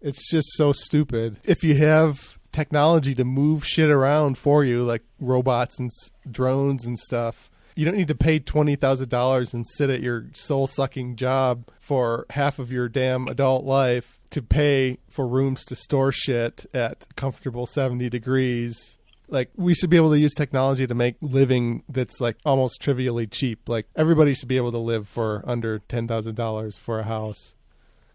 It's 0.00 0.30
just 0.30 0.48
so 0.52 0.72
stupid. 0.72 1.40
If 1.44 1.62
you 1.62 1.74
have 1.74 2.37
technology 2.52 3.14
to 3.14 3.24
move 3.24 3.66
shit 3.66 3.90
around 3.90 4.38
for 4.38 4.64
you, 4.64 4.82
like 4.82 5.02
robots 5.20 5.78
and 5.78 5.90
s- 5.90 6.12
drones 6.30 6.84
and 6.84 6.98
stuff, 6.98 7.50
you 7.74 7.84
don't 7.84 7.96
need 7.96 8.08
to 8.08 8.14
pay 8.14 8.40
$20,000 8.40 9.54
and 9.54 9.64
sit 9.66 9.88
at 9.90 10.00
your 10.00 10.26
soul 10.32 10.66
sucking 10.66 11.14
job 11.16 11.68
for 11.78 12.26
half 12.30 12.58
of 12.58 12.72
your 12.72 12.88
damn 12.88 13.28
adult 13.28 13.64
life 13.64 14.18
to 14.30 14.42
pay 14.42 14.98
for 15.08 15.28
rooms 15.28 15.64
to 15.64 15.74
store 15.76 16.10
shit 16.10 16.66
at 16.74 17.06
comfortable 17.16 17.66
70 17.66 18.10
degrees. 18.10 18.98
Like, 19.28 19.50
we 19.56 19.74
should 19.74 19.90
be 19.90 19.96
able 19.96 20.10
to 20.10 20.18
use 20.18 20.34
technology 20.34 20.86
to 20.86 20.94
make 20.94 21.16
living 21.20 21.82
that's 21.88 22.20
like 22.20 22.36
almost 22.44 22.80
trivially 22.80 23.26
cheap. 23.26 23.68
Like, 23.68 23.86
everybody 23.94 24.34
should 24.34 24.48
be 24.48 24.56
able 24.56 24.72
to 24.72 24.78
live 24.78 25.06
for 25.06 25.44
under 25.46 25.78
$10,000 25.80 26.78
for 26.78 26.98
a 26.98 27.04
house. 27.04 27.54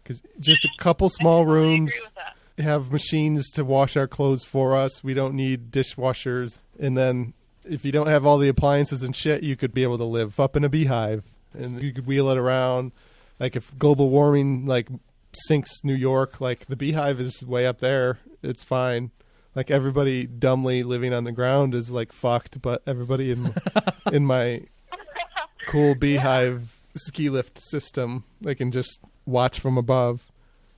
Because 0.02 0.20
just 0.38 0.64
a 0.66 0.70
couple 0.78 1.08
small 1.08 1.46
rooms 1.46 1.92
agree 1.94 2.04
with 2.04 2.14
that. 2.16 2.36
Have 2.58 2.92
machines 2.92 3.50
to 3.52 3.64
wash 3.64 3.96
our 3.96 4.06
clothes 4.06 4.44
for 4.44 4.76
us. 4.76 5.02
We 5.02 5.14
don't 5.14 5.34
need 5.34 5.70
dishwashers. 5.70 6.58
And 6.78 6.96
then 6.96 7.34
if 7.64 7.84
you 7.84 7.92
don't 7.92 8.06
have 8.06 8.24
all 8.24 8.38
the 8.38 8.48
appliances 8.48 9.02
and 9.02 9.14
shit, 9.14 9.42
you 9.42 9.56
could 9.56 9.74
be 9.74 9.82
able 9.82 9.98
to 9.98 10.04
live 10.04 10.38
up 10.38 10.56
in 10.56 10.64
a 10.64 10.68
beehive 10.68 11.24
and 11.52 11.82
you 11.82 11.92
could 11.92 12.06
wheel 12.06 12.28
it 12.28 12.38
around. 12.38 12.92
Like 13.40 13.56
if 13.56 13.76
global 13.78 14.10
warming 14.10 14.66
like 14.66 14.88
sinks 15.46 15.82
New 15.82 15.94
York, 15.94 16.40
like 16.40 16.66
the 16.66 16.76
beehive 16.76 17.20
is 17.20 17.44
way 17.44 17.66
up 17.66 17.78
there. 17.78 18.18
It's 18.42 18.62
fine. 18.62 19.10
Like 19.54 19.70
everybody 19.70 20.26
dumbly 20.26 20.82
living 20.82 21.12
on 21.12 21.24
the 21.24 21.32
ground 21.32 21.74
is 21.74 21.90
like 21.90 22.12
fucked, 22.12 22.60
but 22.60 22.82
everybody 22.86 23.30
in 23.30 23.54
in 24.12 24.26
my 24.26 24.62
cool 25.66 25.94
beehive 25.94 26.80
ski 26.96 27.30
lift 27.30 27.58
system, 27.60 28.24
they 28.40 28.54
can 28.54 28.70
just 28.70 29.00
watch 29.26 29.58
from 29.58 29.78
above. 29.78 30.30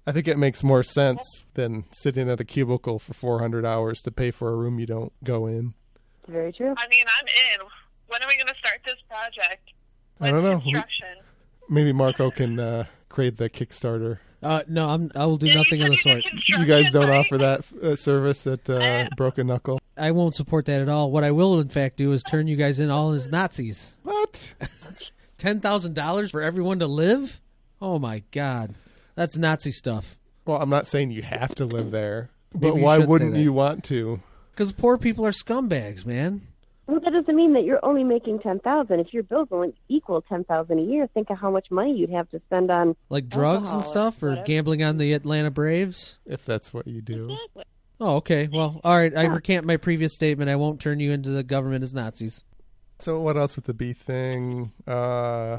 I 0.06 0.12
think 0.12 0.28
it 0.28 0.38
makes 0.38 0.62
more 0.62 0.82
sense 0.82 1.44
than 1.54 1.84
sitting 1.92 2.30
at 2.30 2.38
a 2.40 2.44
cubicle 2.44 2.98
for 2.98 3.12
400 3.12 3.64
hours 3.66 4.00
to 4.02 4.10
pay 4.12 4.30
for 4.30 4.50
a 4.50 4.54
room 4.56 4.78
you 4.78 4.86
don't 4.86 5.12
go 5.24 5.46
in. 5.46 5.74
Very 6.28 6.52
true. 6.52 6.74
I 6.76 6.86
mean, 6.88 7.04
I'm 7.20 7.26
in. 7.26 7.66
When 8.08 8.22
are 8.22 8.28
we 8.28 8.36
going 8.36 8.46
to 8.46 8.54
start 8.58 8.80
this 8.84 8.96
project? 9.08 9.72
I 10.20 10.30
don't 10.30 10.44
know. 10.44 10.60
Construction. 10.60 11.08
Maybe 11.68 11.92
Marco 11.92 12.30
can 12.30 12.60
uh, 12.60 12.84
create 13.08 13.36
the 13.36 13.50
Kickstarter. 13.50 14.18
Uh, 14.42 14.62
no, 14.68 14.90
I'm. 14.90 15.10
I 15.16 15.26
will 15.26 15.38
do 15.38 15.46
Yeah, 15.46 15.56
nothing 15.56 15.82
of 15.82 15.88
said 15.98 16.22
the 16.22 16.22
you 16.36 16.42
sort. 16.42 16.60
You 16.60 16.64
guys 16.66 16.92
don't 16.92 17.02
construction, 17.08 17.10
offer 17.14 17.38
that 17.38 17.82
uh, 17.82 17.96
service 17.96 18.46
at 18.46 18.68
uh, 18.70 18.74
Uh, 18.74 19.08
Broken 19.16 19.46
Knuckle. 19.48 19.80
I 19.96 20.10
won't 20.12 20.34
support 20.36 20.66
that 20.66 20.80
at 20.82 20.88
all. 20.88 21.10
What 21.10 21.24
I 21.24 21.30
will, 21.32 21.58
in 21.58 21.68
fact, 21.68 21.96
do 21.96 22.12
is 22.12 22.22
turn 22.22 22.46
you 22.46 22.54
guys 22.56 22.78
in 22.78 22.90
all 22.90 23.12
as 23.12 23.28
Nazis. 23.28 23.96
What? 24.04 24.54
Ten 25.38 25.60
thousand 25.60 25.94
dollars 25.94 26.30
for 26.30 26.42
everyone 26.42 26.78
to 26.78 26.86
live? 26.86 27.40
Oh 27.80 27.98
my 27.98 28.22
god, 28.30 28.74
that's 29.16 29.36
Nazi 29.36 29.72
stuff. 29.72 30.16
Well, 30.44 30.62
I'm 30.62 30.70
not 30.70 30.86
saying 30.86 31.10
you 31.10 31.22
have 31.22 31.54
to 31.56 31.64
live 31.64 31.90
there, 31.90 32.30
Maybe 32.54 32.68
but 32.70 32.76
you 32.76 32.82
why 32.82 32.98
should 32.98 33.08
wouldn't 33.08 33.32
that. 33.34 33.40
you 33.40 33.52
want 33.52 33.82
to? 33.84 34.20
Because 34.52 34.70
poor 34.70 34.96
people 34.96 35.26
are 35.26 35.32
scumbags, 35.32 36.06
man. 36.06 36.46
Well, 36.86 37.00
that 37.00 37.12
doesn't 37.12 37.34
mean 37.34 37.52
that 37.54 37.64
you're 37.64 37.84
only 37.84 38.04
making 38.04 38.38
ten 38.38 38.60
thousand. 38.60 39.00
If 39.00 39.12
your 39.12 39.24
bills 39.24 39.48
only 39.50 39.74
equal 39.88 40.22
ten 40.22 40.44
thousand 40.44 40.78
a 40.78 40.82
year, 40.82 41.08
think 41.12 41.30
of 41.30 41.38
how 41.38 41.50
much 41.50 41.68
money 41.72 41.96
you'd 41.96 42.10
have 42.10 42.30
to 42.30 42.40
spend 42.46 42.70
on. 42.70 42.94
Like 43.10 43.28
drugs 43.28 43.68
and 43.70 43.78
Alcohol 43.82 43.90
stuff, 43.90 44.22
or 44.22 44.28
whatever. 44.28 44.46
gambling 44.46 44.84
on 44.84 44.98
the 44.98 45.12
Atlanta 45.12 45.50
Braves. 45.50 46.18
If 46.24 46.44
that's 46.44 46.72
what 46.72 46.86
you 46.86 47.02
do. 47.02 47.36
Oh, 47.98 48.16
okay. 48.16 48.48
Well, 48.52 48.80
all 48.84 48.96
right. 48.96 49.16
I 49.16 49.24
recant 49.24 49.66
my 49.66 49.78
previous 49.78 50.14
statement. 50.14 50.48
I 50.48 50.54
won't 50.54 50.80
turn 50.80 51.00
you 51.00 51.10
into 51.10 51.30
the 51.30 51.42
government 51.42 51.82
as 51.82 51.92
Nazis. 51.92 52.44
So 52.98 53.20
what 53.20 53.36
else 53.36 53.56
with 53.56 53.64
the 53.64 53.74
bee 53.74 53.92
thing? 53.92 54.70
Uh, 54.86 55.58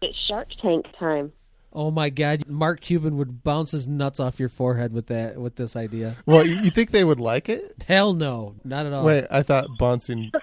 It's 0.00 0.16
Shark 0.28 0.48
Tank 0.62 0.86
time. 0.98 1.32
Oh 1.76 1.90
my 1.90 2.08
God, 2.08 2.48
Mark 2.48 2.80
Cuban 2.80 3.18
would 3.18 3.44
bounce 3.44 3.70
his 3.72 3.86
nuts 3.86 4.18
off 4.18 4.40
your 4.40 4.48
forehead 4.48 4.94
with 4.94 5.08
that 5.08 5.36
with 5.38 5.56
this 5.56 5.76
idea. 5.76 6.16
well, 6.24 6.44
you 6.46 6.56
you 6.60 6.70
think 6.70 6.90
they 6.90 7.04
would 7.04 7.20
like 7.20 7.50
it? 7.50 7.84
Hell 7.86 8.14
no, 8.14 8.54
not 8.64 8.86
at 8.86 8.94
all. 8.94 9.04
Wait, 9.04 9.26
I 9.30 9.42
thought 9.42 9.66
bouncing. 9.78 10.32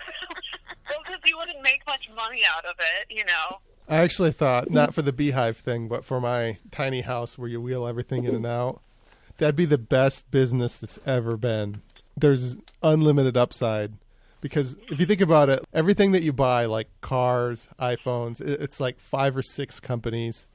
Well, 0.89 0.99
because 1.05 1.21
you 1.25 1.37
wouldn't 1.37 1.63
make 1.63 1.81
much 1.87 2.07
money 2.15 2.41
out 2.55 2.65
of 2.65 2.75
it, 2.77 3.07
you 3.09 3.23
know. 3.25 3.57
I 3.89 3.97
actually 4.03 4.31
thought 4.31 4.69
not 4.69 4.93
for 4.93 5.01
the 5.01 5.13
beehive 5.13 5.57
thing, 5.57 5.87
but 5.87 6.05
for 6.05 6.19
my 6.21 6.57
tiny 6.71 7.01
house 7.01 7.37
where 7.37 7.47
you 7.49 7.59
wheel 7.61 7.87
everything 7.87 8.25
in 8.25 8.35
and 8.35 8.45
out. 8.45 8.81
That'd 9.37 9.55
be 9.55 9.65
the 9.65 9.77
best 9.79 10.29
business 10.29 10.77
that's 10.79 10.99
ever 11.05 11.35
been. 11.37 11.81
There's 12.15 12.57
unlimited 12.83 13.35
upside 13.37 13.93
because 14.41 14.75
if 14.91 14.99
you 14.99 15.05
think 15.05 15.21
about 15.21 15.49
it, 15.49 15.63
everything 15.73 16.11
that 16.11 16.21
you 16.21 16.33
buy, 16.33 16.65
like 16.65 16.89
cars, 17.01 17.67
iPhones, 17.79 18.39
it's 18.41 18.79
like 18.79 18.99
five 18.99 19.35
or 19.35 19.41
six 19.41 19.79
companies, 19.79 20.47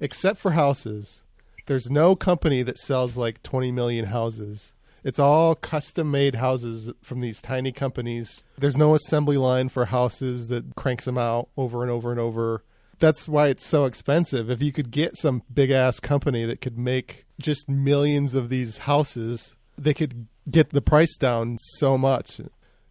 except 0.00 0.38
for 0.38 0.52
houses. 0.52 1.22
There's 1.66 1.90
no 1.90 2.14
company 2.14 2.62
that 2.62 2.78
sells 2.78 3.16
like 3.16 3.42
20 3.42 3.72
million 3.72 4.06
houses. 4.06 4.72
It's 5.02 5.18
all 5.18 5.54
custom 5.54 6.10
made 6.10 6.36
houses 6.36 6.90
from 7.02 7.20
these 7.20 7.40
tiny 7.40 7.70
companies. 7.70 8.42
There's 8.58 8.76
no 8.76 8.94
assembly 8.94 9.36
line 9.36 9.68
for 9.68 9.84
houses 9.86 10.48
that 10.48 10.74
cranks 10.74 11.04
them 11.04 11.18
out 11.18 11.48
over 11.56 11.82
and 11.82 11.90
over 11.90 12.10
and 12.10 12.18
over. 12.18 12.64
That's 12.98 13.28
why 13.28 13.48
it's 13.48 13.66
so 13.66 13.84
expensive. 13.84 14.50
If 14.50 14.62
you 14.62 14.72
could 14.72 14.90
get 14.90 15.16
some 15.16 15.42
big 15.52 15.70
ass 15.70 16.00
company 16.00 16.44
that 16.44 16.60
could 16.60 16.78
make 16.78 17.24
just 17.38 17.68
millions 17.68 18.34
of 18.34 18.48
these 18.48 18.78
houses, 18.78 19.54
they 19.78 19.94
could 19.94 20.26
get 20.50 20.70
the 20.70 20.82
price 20.82 21.16
down 21.16 21.58
so 21.60 21.98
much. 21.98 22.40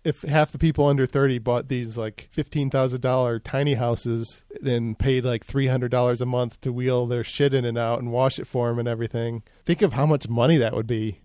If 0.06 0.22
half 0.22 0.52
the 0.52 0.60
people 0.60 0.86
under 0.86 1.08
30 1.08 1.40
bought 1.40 1.68
these 1.68 1.98
like 1.98 2.30
$15,000 2.32 3.42
tiny 3.44 3.74
houses 3.74 4.44
and 4.64 4.98
paid 5.00 5.26
like 5.26 5.48
$300 5.48 6.22
a 6.22 6.26
month 6.28 6.62
to 6.62 6.72
wheel 6.72 7.08
their 7.08 7.24
shit 7.24 7.56
in 7.56 7.66
and 7.66 7.76
out 7.76 8.00
and 8.00 8.12
wash 8.12 8.38
it 8.38 8.46
for 8.46 8.70
them 8.70 8.78
and 8.78 8.88
everything, 8.88 9.42
think 9.66 9.82
of 9.82 9.94
how 9.94 10.06
much 10.06 10.30
money 10.30 10.58
that 10.58 10.76
would 10.76 10.86
be. 10.86 11.22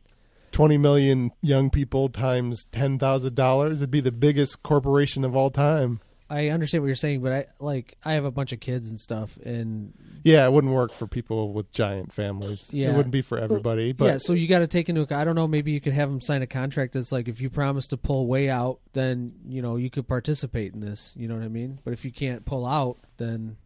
20 0.52 0.78
million 0.78 1.30
young 1.42 1.68
people 1.68 2.08
times 2.08 2.64
$10,000 2.72 3.72
it'd 3.72 3.90
be 3.90 4.00
the 4.00 4.10
biggest 4.10 4.62
corporation 4.62 5.26
of 5.26 5.36
all 5.36 5.50
time. 5.50 6.00
I 6.30 6.48
understand 6.50 6.82
what 6.82 6.86
you're 6.86 6.96
saying, 6.96 7.22
but 7.22 7.32
I 7.32 7.46
like 7.58 7.98
I 8.04 8.12
have 8.12 8.24
a 8.24 8.30
bunch 8.30 8.52
of 8.52 8.60
kids 8.60 8.88
and 8.88 9.00
stuff, 9.00 9.36
and 9.44 9.92
Yeah, 10.22 10.46
it 10.46 10.52
wouldn't 10.52 10.72
work 10.72 10.92
for 10.92 11.08
people 11.08 11.52
with 11.52 11.72
giant 11.72 12.12
families. 12.12 12.68
Yeah. 12.70 12.90
It 12.90 12.96
wouldn't 12.96 13.10
be 13.10 13.20
for 13.20 13.36
everybody, 13.36 13.92
but 13.92 14.04
yeah. 14.04 14.18
So 14.18 14.32
you 14.34 14.46
got 14.46 14.60
to 14.60 14.68
take 14.68 14.88
into 14.88 15.00
account. 15.00 15.20
I 15.20 15.24
don't 15.24 15.34
know. 15.34 15.48
Maybe 15.48 15.72
you 15.72 15.80
could 15.80 15.92
have 15.92 16.08
them 16.08 16.20
sign 16.20 16.40
a 16.42 16.46
contract 16.46 16.92
that's 16.92 17.10
like, 17.10 17.26
if 17.26 17.40
you 17.40 17.50
promise 17.50 17.88
to 17.88 17.96
pull 17.96 18.28
way 18.28 18.48
out, 18.48 18.78
then 18.92 19.32
you 19.48 19.60
know 19.60 19.74
you 19.76 19.90
could 19.90 20.06
participate 20.06 20.72
in 20.72 20.80
this. 20.80 21.12
You 21.16 21.26
know 21.26 21.34
what 21.34 21.42
I 21.44 21.48
mean? 21.48 21.80
But 21.84 21.94
if 21.94 22.04
you 22.04 22.12
can't 22.12 22.44
pull 22.44 22.64
out, 22.64 22.98
then 23.16 23.56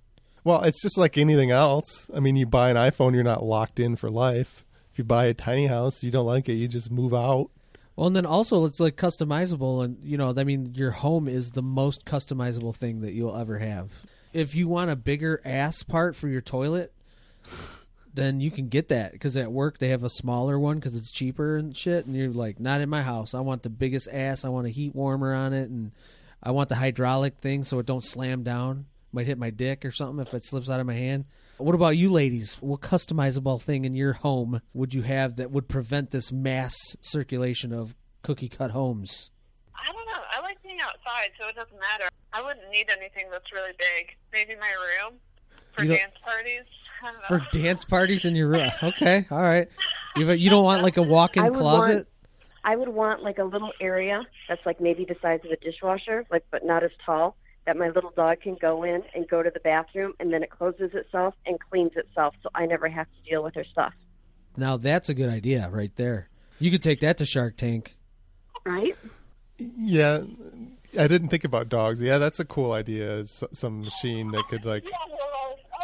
Well, 0.43 0.63
it's 0.63 0.81
just 0.83 0.97
like 0.97 1.19
anything 1.19 1.51
else. 1.51 2.11
I 2.15 2.21
mean, 2.21 2.37
you 2.37 2.47
buy 2.47 2.71
an 2.71 2.77
iPhone, 2.77 3.15
you're 3.15 3.25
not 3.25 3.45
locked 3.45 3.79
in 3.79 3.97
for 3.97 4.11
life. 4.11 4.65
If 4.93 4.99
you 4.99 5.05
buy 5.05 5.27
a 5.27 5.35
tiny 5.35 5.67
house, 5.67 6.03
you 6.03 6.11
don't 6.11 6.27
like 6.27 6.49
it, 6.49 6.55
you 6.55 6.69
just 6.69 6.91
move 6.91 7.13
out. 7.13 7.51
Well, 7.97 8.09
and 8.09 8.17
then 8.17 8.27
also 8.27 8.65
it's 8.65 8.81
like 8.81 8.97
customizable, 8.97 9.85
and 9.85 9.99
you 10.03 10.19
know, 10.19 10.35
I 10.37 10.45
mean, 10.45 10.75
your 10.75 10.91
home 10.91 11.29
is 11.29 11.51
the 11.51 11.63
most 11.63 12.05
customizable 12.05 12.75
thing 12.75 13.03
that 13.03 13.13
you'll 13.13 13.37
ever 13.37 13.59
have. 13.59 13.91
If 14.33 14.55
you 14.55 14.67
want 14.67 14.91
a 14.91 14.97
bigger 14.97 15.41
ass 15.45 15.85
part 15.85 16.17
for 16.17 16.27
your 16.27 16.41
toilet, 16.41 16.93
then 18.15 18.41
you 18.41 18.51
can 18.51 18.69
get 18.69 18.89
that 18.89 19.13
because 19.13 19.37
at 19.37 19.53
work 19.53 19.79
they 19.79 19.89
have 19.89 20.03
a 20.03 20.11
smaller 20.11 20.59
one 20.59 20.77
because 20.77 20.97
it's 20.97 21.13
cheaper 21.13 21.57
and 21.57 21.77
shit. 21.77 22.07
And 22.07 22.17
you're 22.17 22.31
like, 22.31 22.59
not 22.59 22.81
in 22.81 22.89
my 22.89 23.03
house. 23.03 23.33
I 23.33 23.41
want 23.41 23.63
the 23.63 23.71
biggest 23.71 24.09
ass. 24.11 24.45
I 24.45 24.49
want 24.49 24.67
a 24.67 24.71
heat 24.71 24.95
warmer 24.95 25.33
on 25.33 25.53
it, 25.53 25.71
and 25.71 25.93
I 26.43 26.51
want 26.51 26.69
the 26.69 26.77
hydraulic 26.77 27.39
thing 27.39 27.63
so 27.63 27.79
it 27.79 27.87
don't 27.87 28.05
slam 28.05 28.43
down. 28.43 28.87
Might 29.13 29.27
hit 29.27 29.39
my 29.39 29.51
dick 29.51 29.85
or 29.85 29.93
something 29.93 30.25
if 30.25 30.35
it 30.35 30.45
slips 30.45 30.69
out 30.69 30.81
of 30.81 30.87
my 30.87 30.95
hand. 30.95 31.27
What 31.59 31.75
about 31.75 31.97
you 31.97 32.11
ladies? 32.11 32.55
What 32.61 32.81
customizable 32.81 33.61
thing 33.63 33.85
in 33.85 33.95
your 33.95 34.13
home 34.15 34.61
would 34.73 34.93
you 34.93 35.03
have 35.03 35.37
that 35.37 35.51
would 35.51 35.69
prevent 35.69 36.11
this 36.11 36.33
mass 36.33 36.75
circulation 37.01 37.73
of 37.73 37.95
cookie 38.23 38.49
cut 38.49 38.73
homes? 38.73 39.31
I 39.75 39.93
don't 39.93 40.07
know. 40.07 40.23
I 40.37 40.41
like 40.41 40.61
being 40.63 40.81
outside, 40.81 41.31
so 41.41 41.47
it 41.49 41.55
doesn't 41.55 41.79
matter. 41.79 42.11
I 42.33 42.43
wouldn't 42.43 42.69
need 42.71 42.87
anything 42.91 43.27
that's 43.31 43.53
really 43.53 43.71
big. 43.79 44.17
Maybe 44.33 44.59
my 44.59 44.71
room 45.07 45.19
for 45.77 45.85
You 45.85 45.91
dance 45.97 46.15
parties. 46.25 46.63
I 47.03 47.13
don't 47.13 47.21
know. 47.21 47.47
For 47.47 47.59
dance 47.59 47.85
parties 47.85 48.25
in 48.25 48.35
your 48.35 48.49
room? 48.49 48.71
Okay, 48.83 49.27
all 49.31 49.43
right. 49.43 49.69
You 50.17 50.31
you 50.33 50.51
don't 50.51 50.65
want 50.65 50.83
like 50.83 50.97
a 50.97 51.03
walk-in 51.17 51.45
I 51.45 51.51
closet? 51.51 51.95
want- 51.95 52.09
I 52.67 52.77
would 52.77 52.89
want 52.89 53.23
like 53.23 53.37
a 53.39 53.45
little 53.45 53.73
area 53.79 54.23
that's 54.49 54.65
like 54.65 54.81
maybe 54.81 55.05
the 55.05 55.17
size 55.21 55.41
of 55.45 55.51
a 55.51 55.57
dishwasher, 55.57 56.25
like 56.31 56.45
but 56.51 56.65
not 56.65 56.83
as 56.83 56.93
tall, 57.05 57.37
that 57.67 57.77
my 57.77 57.89
little 57.89 58.11
dog 58.11 58.41
can 58.41 58.57
go 58.61 58.83
in 58.83 59.03
and 59.15 59.29
go 59.29 59.43
to 59.43 59.51
the 59.51 59.61
bathroom 59.61 60.15
and 60.21 60.33
then 60.33 60.43
it 60.43 60.51
closes 60.51 60.91
itself 60.95 61.35
and 61.47 61.59
cleans 61.61 61.93
itself 61.97 62.35
so 62.43 62.51
I 62.55 62.67
never 62.67 62.89
have 62.89 63.07
to 63.07 63.31
deal 63.31 63.43
with 63.43 63.55
her 63.55 63.65
stuff. 63.65 63.95
Now 64.57 64.77
that's 64.77 65.09
a 65.09 65.15
good 65.15 65.31
idea 65.31 65.69
right 65.71 65.95
there. 65.97 66.29
You 66.59 66.71
could 66.71 66.83
take 66.83 67.01
that 67.01 67.19
to 67.19 67.27
Shark 67.27 67.57
Tank. 67.57 67.97
Right? 68.65 68.97
Yeah, 69.59 70.23
I 70.99 71.09
didn't 71.09 71.29
think 71.29 71.45
about 71.45 71.69
dogs. 71.69 72.01
Yeah, 72.01 72.19
that's 72.19 72.41
a 72.41 72.45
cool 72.45 72.73
idea. 72.73 73.19
Is 73.19 73.43
some 73.53 73.83
machine 73.83 74.31
that 74.33 74.45
could 74.49 74.65
like, 74.65 74.85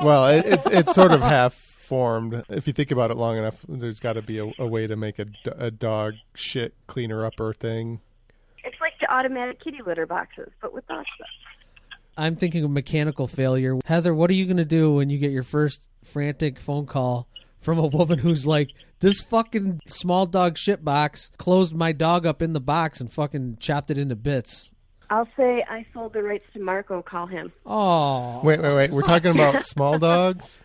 well, 0.02 0.26
it, 0.26 0.46
it's 0.46 0.66
it's 0.68 0.94
sort 0.94 1.12
of 1.12 1.20
half 1.20 1.54
formed. 1.54 2.44
If 2.48 2.66
you 2.66 2.72
think 2.72 2.90
about 2.90 3.10
it 3.10 3.16
long 3.16 3.36
enough, 3.36 3.64
there's 3.68 4.00
got 4.00 4.14
to 4.14 4.22
be 4.22 4.38
a, 4.38 4.50
a 4.58 4.66
way 4.66 4.86
to 4.86 4.96
make 4.96 5.18
a, 5.18 5.26
a 5.56 5.70
dog 5.70 6.14
shit 6.34 6.74
cleaner 6.86 7.24
upper 7.24 7.52
thing. 7.52 8.00
It's 8.64 8.80
like 8.80 8.92
the 9.00 9.12
automatic 9.12 9.62
kitty 9.62 9.80
litter 9.84 10.06
boxes, 10.06 10.50
but 10.60 10.72
with 10.72 10.86
dog 10.86 11.04
stuff. 11.14 11.28
I'm 12.16 12.36
thinking 12.36 12.64
of 12.64 12.70
mechanical 12.70 13.26
failure. 13.26 13.78
Heather, 13.84 14.14
what 14.14 14.30
are 14.30 14.34
you 14.34 14.44
going 14.46 14.56
to 14.58 14.64
do 14.64 14.94
when 14.94 15.10
you 15.10 15.18
get 15.18 15.30
your 15.30 15.42
first 15.42 15.80
frantic 16.04 16.58
phone 16.60 16.86
call 16.86 17.28
from 17.60 17.78
a 17.78 17.86
woman 17.86 18.18
who's 18.18 18.46
like, 18.46 18.70
this 19.00 19.20
fucking 19.22 19.80
small 19.86 20.26
dog 20.26 20.58
shit 20.58 20.84
box 20.84 21.30
closed 21.38 21.74
my 21.74 21.92
dog 21.92 22.26
up 22.26 22.42
in 22.42 22.52
the 22.52 22.60
box 22.60 23.00
and 23.00 23.12
fucking 23.12 23.56
chopped 23.60 23.90
it 23.90 23.96
into 23.98 24.16
bits? 24.16 24.68
I'll 25.08 25.28
say 25.36 25.64
I 25.68 25.86
sold 25.92 26.12
the 26.12 26.22
rights 26.22 26.44
to 26.54 26.60
Marco. 26.60 27.02
Call 27.02 27.26
him. 27.26 27.52
Oh, 27.66 28.40
Wait, 28.44 28.60
wait, 28.60 28.74
wait. 28.74 28.90
We're 28.90 29.02
talking 29.02 29.32
about 29.32 29.60
small 29.64 29.98
dogs. 29.98 30.58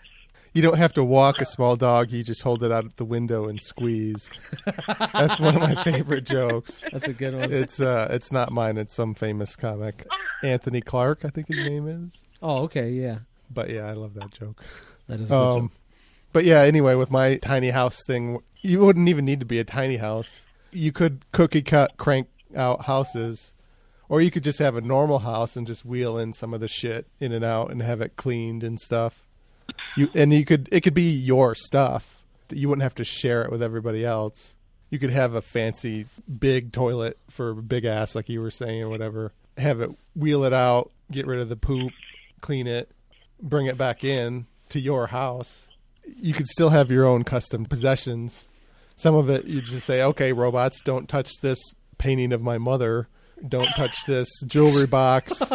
You 0.55 0.61
don't 0.61 0.77
have 0.77 0.93
to 0.93 1.03
walk 1.03 1.41
a 1.41 1.45
small 1.45 1.75
dog. 1.75 2.11
You 2.11 2.23
just 2.23 2.41
hold 2.41 2.63
it 2.63 2.71
out 2.71 2.85
at 2.85 2.95
the 2.97 3.03
window 3.05 3.47
and 3.49 3.61
squeeze. 3.61 4.31
That's 5.13 5.39
one 5.39 5.55
of 5.55 5.61
my 5.61 5.83
favorite 5.83 6.23
jokes. 6.25 6.83
that's 6.93 7.07
a 7.07 7.13
good 7.13 7.35
one. 7.35 7.51
It's 7.51 7.79
uh, 7.81 8.07
it's 8.09 8.31
not 8.31 8.51
mine. 8.51 8.77
It's 8.77 8.93
some 8.93 9.13
famous 9.15 9.55
comic, 9.57 10.07
Anthony 10.43 10.79
Clark, 10.81 11.25
I 11.25 11.29
think 11.29 11.49
his 11.49 11.57
name 11.59 11.87
is. 11.87 12.21
Oh, 12.41 12.63
okay, 12.63 12.89
yeah. 12.89 13.17
But 13.53 13.69
yeah, 13.69 13.81
I 13.83 13.93
love 13.93 14.13
that 14.15 14.31
joke. 14.31 14.63
That 15.07 15.19
is 15.19 15.29
a 15.29 15.33
good 15.33 15.37
Um, 15.37 15.61
joke. 15.63 15.71
but 16.31 16.45
yeah, 16.45 16.61
anyway, 16.61 16.95
with 16.95 17.11
my 17.11 17.35
tiny 17.35 17.71
house 17.71 18.01
thing, 18.07 18.39
you 18.61 18.79
wouldn't 18.79 19.09
even 19.09 19.25
need 19.25 19.41
to 19.41 19.45
be 19.45 19.59
a 19.59 19.63
tiny 19.65 19.97
house. 19.97 20.45
You 20.71 20.91
could 20.93 21.25
cookie 21.33 21.61
cut, 21.63 21.97
crank 21.97 22.27
out 22.55 22.85
houses, 22.85 23.53
or 24.07 24.21
you 24.21 24.31
could 24.31 24.43
just 24.45 24.59
have 24.59 24.75
a 24.77 24.81
normal 24.81 25.19
house 25.19 25.57
and 25.57 25.67
just 25.67 25.83
wheel 25.85 26.17
in 26.17 26.31
some 26.33 26.53
of 26.53 26.61
the 26.61 26.67
shit 26.69 27.07
in 27.19 27.33
and 27.33 27.43
out 27.43 27.71
and 27.71 27.81
have 27.81 27.99
it 27.99 28.15
cleaned 28.15 28.63
and 28.63 28.79
stuff. 28.79 29.24
You 29.95 30.09
and 30.13 30.33
you 30.33 30.45
could 30.45 30.67
it 30.71 30.81
could 30.81 30.93
be 30.93 31.09
your 31.09 31.55
stuff. 31.55 32.21
You 32.49 32.69
wouldn't 32.69 32.83
have 32.83 32.95
to 32.95 33.03
share 33.03 33.43
it 33.43 33.51
with 33.51 33.63
everybody 33.63 34.05
else. 34.05 34.55
You 34.89 34.99
could 34.99 35.09
have 35.09 35.33
a 35.33 35.41
fancy 35.41 36.05
big 36.39 36.71
toilet 36.71 37.17
for 37.29 37.49
a 37.49 37.55
big 37.55 37.85
ass, 37.85 38.13
like 38.15 38.29
you 38.29 38.39
were 38.41 38.51
saying, 38.51 38.81
or 38.83 38.89
whatever. 38.89 39.31
Have 39.57 39.81
it 39.81 39.91
wheel 40.15 40.43
it 40.43 40.53
out, 40.53 40.91
get 41.11 41.25
rid 41.25 41.39
of 41.39 41.49
the 41.49 41.55
poop, 41.55 41.91
clean 42.41 42.67
it, 42.67 42.91
bring 43.41 43.65
it 43.65 43.77
back 43.77 44.03
in 44.03 44.45
to 44.69 44.79
your 44.79 45.07
house. 45.07 45.67
You 46.05 46.33
could 46.33 46.47
still 46.47 46.69
have 46.69 46.91
your 46.91 47.05
own 47.05 47.23
custom 47.23 47.65
possessions. 47.65 48.47
Some 48.95 49.15
of 49.15 49.29
it 49.29 49.45
you 49.45 49.61
just 49.61 49.85
say, 49.85 50.01
okay, 50.03 50.31
robots, 50.33 50.81
don't 50.81 51.09
touch 51.09 51.31
this 51.41 51.59
painting 51.97 52.31
of 52.31 52.41
my 52.41 52.57
mother. 52.57 53.07
Don't 53.47 53.67
touch 53.75 54.05
this 54.05 54.27
jewelry 54.45 54.87
box. 54.87 55.41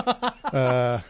Uh, 0.51 1.01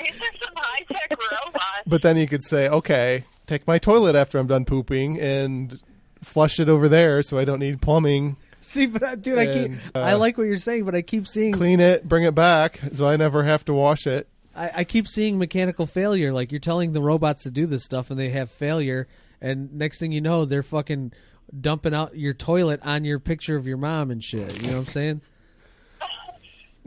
These 0.00 0.10
are 0.10 0.38
some 0.44 0.54
high 0.56 0.84
tech 0.92 1.10
robots. 1.10 1.62
But 1.86 2.02
then 2.02 2.16
you 2.16 2.26
could 2.26 2.42
say, 2.42 2.68
okay, 2.68 3.24
take 3.46 3.66
my 3.66 3.78
toilet 3.78 4.16
after 4.16 4.38
I'm 4.38 4.46
done 4.46 4.64
pooping 4.64 5.20
and 5.20 5.80
flush 6.22 6.58
it 6.58 6.68
over 6.68 6.88
there 6.88 7.22
so 7.22 7.38
I 7.38 7.44
don't 7.44 7.60
need 7.60 7.80
plumbing. 7.80 8.36
See, 8.60 8.86
but 8.86 9.02
uh, 9.02 9.14
dude, 9.14 9.38
I 9.38 9.46
keep 9.46 9.72
uh, 9.94 10.00
I 10.00 10.14
like 10.14 10.36
what 10.36 10.44
you're 10.44 10.58
saying, 10.58 10.84
but 10.84 10.94
I 10.94 11.02
keep 11.02 11.28
seeing 11.28 11.52
Clean 11.52 11.78
it, 11.78 12.08
bring 12.08 12.24
it 12.24 12.34
back 12.34 12.80
so 12.92 13.06
I 13.06 13.16
never 13.16 13.44
have 13.44 13.64
to 13.66 13.72
wash 13.72 14.06
it. 14.06 14.28
I, 14.56 14.70
I 14.76 14.84
keep 14.84 15.06
seeing 15.06 15.38
mechanical 15.38 15.86
failure. 15.86 16.32
Like 16.32 16.50
you're 16.50 16.58
telling 16.58 16.92
the 16.92 17.02
robots 17.02 17.44
to 17.44 17.50
do 17.50 17.66
this 17.66 17.84
stuff, 17.84 18.10
and 18.10 18.18
they 18.18 18.30
have 18.30 18.50
failure, 18.50 19.06
and 19.40 19.72
next 19.74 19.98
thing 19.98 20.10
you 20.10 20.20
know, 20.20 20.44
they're 20.44 20.64
fucking 20.64 21.12
dumping 21.60 21.94
out 21.94 22.16
your 22.16 22.34
toilet 22.34 22.80
on 22.82 23.04
your 23.04 23.20
picture 23.20 23.56
of 23.56 23.66
your 23.66 23.76
mom 23.76 24.10
and 24.10 24.24
shit. 24.24 24.56
You 24.56 24.70
know 24.70 24.78
what 24.78 24.86
I'm 24.88 24.92
saying? 24.92 25.20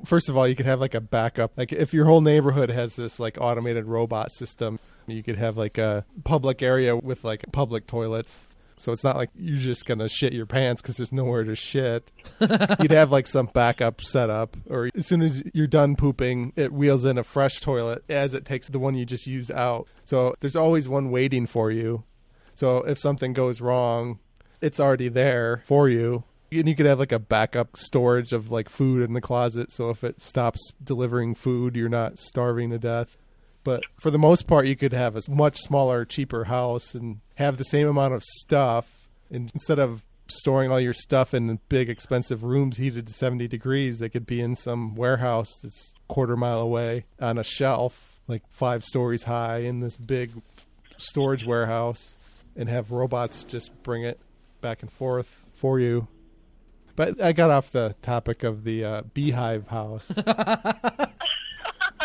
First 0.05 0.29
of 0.29 0.37
all, 0.37 0.47
you 0.47 0.55
could 0.55 0.65
have 0.65 0.79
like 0.79 0.93
a 0.95 1.01
backup. 1.01 1.51
Like 1.57 1.71
if 1.71 1.93
your 1.93 2.05
whole 2.05 2.21
neighborhood 2.21 2.69
has 2.69 2.95
this 2.95 3.19
like 3.19 3.37
automated 3.39 3.85
robot 3.85 4.31
system, 4.31 4.79
you 5.07 5.23
could 5.23 5.37
have 5.37 5.57
like 5.57 5.77
a 5.77 6.05
public 6.23 6.61
area 6.61 6.95
with 6.95 7.23
like 7.23 7.45
public 7.51 7.87
toilets. 7.87 8.45
So 8.77 8.93
it's 8.93 9.03
not 9.03 9.17
like 9.17 9.29
you're 9.35 9.57
just 9.57 9.85
gonna 9.85 10.07
shit 10.07 10.31
your 10.31 10.45
pants 10.45 10.81
because 10.81 10.95
there's 10.95 11.11
nowhere 11.11 11.43
to 11.43 11.53
shit. 11.53 12.13
You'd 12.39 12.91
have 12.91 13.11
like 13.11 13.27
some 13.27 13.47
backup 13.47 14.01
set 14.01 14.29
up, 14.29 14.55
or 14.69 14.89
as 14.95 15.05
soon 15.05 15.21
as 15.21 15.43
you're 15.53 15.67
done 15.67 15.97
pooping, 15.97 16.53
it 16.55 16.71
wheels 16.71 17.03
in 17.03 17.17
a 17.17 17.23
fresh 17.25 17.59
toilet 17.59 18.05
as 18.07 18.33
it 18.33 18.45
takes 18.45 18.69
the 18.69 18.79
one 18.79 18.95
you 18.95 19.05
just 19.05 19.27
used 19.27 19.51
out. 19.51 19.85
So 20.05 20.33
there's 20.39 20.55
always 20.55 20.87
one 20.87 21.11
waiting 21.11 21.45
for 21.45 21.71
you. 21.71 22.05
So 22.55 22.77
if 22.77 22.97
something 22.97 23.33
goes 23.33 23.59
wrong, 23.59 24.19
it's 24.61 24.79
already 24.79 25.09
there 25.09 25.61
for 25.65 25.89
you. 25.89 26.23
And 26.51 26.67
you 26.67 26.75
could 26.75 26.85
have 26.85 26.99
like 26.99 27.11
a 27.11 27.19
backup 27.19 27.77
storage 27.77 28.33
of 28.33 28.49
like 28.51 28.69
food 28.69 29.03
in 29.03 29.13
the 29.13 29.21
closet. 29.21 29.71
So 29.71 29.89
if 29.89 30.03
it 30.03 30.19
stops 30.19 30.73
delivering 30.83 31.35
food, 31.35 31.75
you're 31.75 31.89
not 31.89 32.17
starving 32.17 32.71
to 32.71 32.79
death. 32.79 33.17
But 33.63 33.83
for 33.99 34.09
the 34.09 34.17
most 34.17 34.47
part, 34.47 34.67
you 34.67 34.75
could 34.75 34.93
have 34.93 35.15
a 35.15 35.21
much 35.29 35.59
smaller, 35.59 36.05
cheaper 36.05 36.45
house 36.45 36.95
and 36.95 37.19
have 37.35 37.57
the 37.57 37.63
same 37.63 37.87
amount 37.87 38.13
of 38.13 38.23
stuff. 38.23 39.07
And 39.29 39.51
instead 39.53 39.79
of 39.79 40.03
storing 40.27 40.71
all 40.71 40.79
your 40.79 40.93
stuff 40.93 41.33
in 41.33 41.59
big, 41.69 41.89
expensive 41.89 42.43
rooms 42.43 42.77
heated 42.77 43.07
to 43.07 43.13
70 43.13 43.47
degrees, 43.47 43.99
they 43.99 44.09
could 44.09 44.25
be 44.25 44.41
in 44.41 44.55
some 44.55 44.95
warehouse 44.95 45.59
that's 45.61 45.93
quarter 46.07 46.37
mile 46.37 46.59
away 46.59 47.05
on 47.19 47.37
a 47.37 47.43
shelf, 47.43 48.19
like 48.27 48.43
five 48.49 48.83
stories 48.83 49.23
high 49.23 49.59
in 49.59 49.79
this 49.79 49.97
big 49.97 50.41
storage 50.97 51.45
warehouse, 51.45 52.17
and 52.55 52.69
have 52.69 52.91
robots 52.91 53.43
just 53.43 53.71
bring 53.83 54.03
it 54.03 54.19
back 54.61 54.81
and 54.81 54.91
forth 54.91 55.43
for 55.53 55.79
you. 55.79 56.07
But 56.99 57.21
I 57.21 57.31
got 57.31 57.49
off 57.49 57.71
the 57.71 57.95
topic 58.01 58.43
of 58.43 58.65
the 58.65 58.83
uh, 58.83 59.03
beehive 59.13 59.69
house. 59.69 60.05
but 60.13 60.27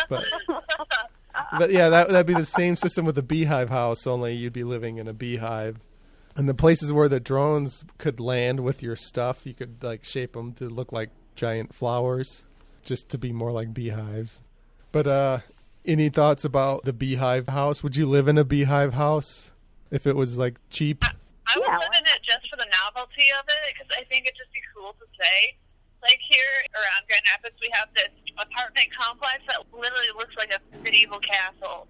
but 0.07 1.69
yeah, 1.69 1.89
that 1.89 2.07
that'd 2.07 2.25
be 2.25 2.33
the 2.33 2.45
same 2.45 2.77
system 2.77 3.03
with 3.03 3.15
the 3.15 3.21
beehive 3.21 3.69
house, 3.69 4.07
only 4.07 4.35
you'd 4.35 4.53
be 4.53 4.63
living 4.63 4.97
in 4.97 5.09
a 5.09 5.13
beehive. 5.13 5.81
And 6.37 6.47
the 6.47 6.53
places 6.53 6.93
where 6.93 7.09
the 7.09 7.19
drones 7.19 7.83
could 7.97 8.21
land 8.21 8.61
with 8.61 8.81
your 8.81 8.95
stuff, 8.95 9.45
you 9.45 9.53
could 9.53 9.83
like 9.83 10.05
shape 10.05 10.31
them 10.31 10.53
to 10.53 10.69
look 10.69 10.93
like 10.93 11.09
giant 11.35 11.75
flowers, 11.75 12.45
just 12.85 13.09
to 13.09 13.17
be 13.17 13.33
more 13.33 13.51
like 13.51 13.73
beehives. 13.73 14.39
But 14.93 15.07
uh, 15.07 15.39
any 15.83 16.07
thoughts 16.07 16.45
about 16.45 16.85
the 16.85 16.93
beehive 16.93 17.49
house? 17.49 17.83
Would 17.83 17.97
you 17.97 18.05
live 18.05 18.29
in 18.29 18.37
a 18.37 18.45
beehive 18.45 18.93
house 18.93 19.51
if 19.91 20.07
it 20.07 20.15
was 20.15 20.37
like 20.37 20.55
cheap? 20.69 21.03
I 21.47 21.57
would 21.57 21.67
Yeah, 21.67 21.77
live 21.77 21.95
in 21.97 22.05
it 22.09 22.21
just 22.25 22.49
for 22.49 22.57
the 22.57 22.69
novelty 22.83 23.29
of 23.37 23.45
it 23.45 23.73
because 23.73 23.89
I 23.93 24.03
think 24.09 24.25
it'd 24.25 24.37
just 24.37 24.53
be 24.53 24.61
cool 24.73 24.93
to 24.97 25.05
say. 25.17 25.57
Like 26.01 26.21
here 26.29 26.53
around 26.77 27.05
Grand 27.09 27.25
Rapids, 27.33 27.57
we 27.61 27.69
have 27.73 27.89
this 27.97 28.13
apartment 28.37 28.93
complex 28.93 29.41
that 29.49 29.61
literally 29.73 30.13
looks 30.17 30.35
like 30.37 30.53
a 30.53 30.59
medieval 30.81 31.21
castle. 31.21 31.89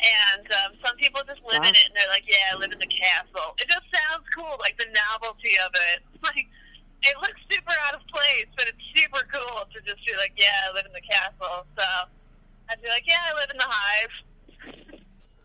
And 0.00 0.48
um, 0.64 0.80
some 0.80 0.96
people 0.96 1.20
just 1.28 1.44
live 1.44 1.60
in 1.60 1.76
it 1.76 1.84
and 1.84 1.92
they're 1.92 2.08
like, 2.08 2.24
yeah, 2.24 2.52
I 2.52 2.56
live 2.56 2.72
in 2.72 2.80
the 2.80 2.88
castle. 2.88 3.52
It 3.60 3.68
just 3.68 3.84
sounds 3.92 4.24
cool, 4.32 4.56
like 4.56 4.80
the 4.80 4.88
novelty 4.92 5.60
of 5.60 5.72
it. 5.76 6.00
Like, 6.20 6.44
it 7.00 7.16
looks 7.16 7.40
super 7.48 7.72
out 7.88 7.96
of 7.96 8.04
place, 8.12 8.44
but 8.60 8.68
it's 8.68 8.84
super 8.92 9.24
cool 9.32 9.64
to 9.72 9.78
just 9.88 10.04
be 10.04 10.12
like, 10.20 10.36
yeah, 10.36 10.68
I 10.68 10.76
live 10.76 10.84
in 10.84 10.92
the 10.92 11.00
castle. 11.00 11.64
So 11.72 11.84
I'd 12.68 12.80
be 12.84 12.88
like, 12.92 13.08
yeah, 13.08 13.24
I 13.24 13.32
live 13.40 13.48
in 13.48 13.56
the 13.56 13.64
hive. 13.64 14.12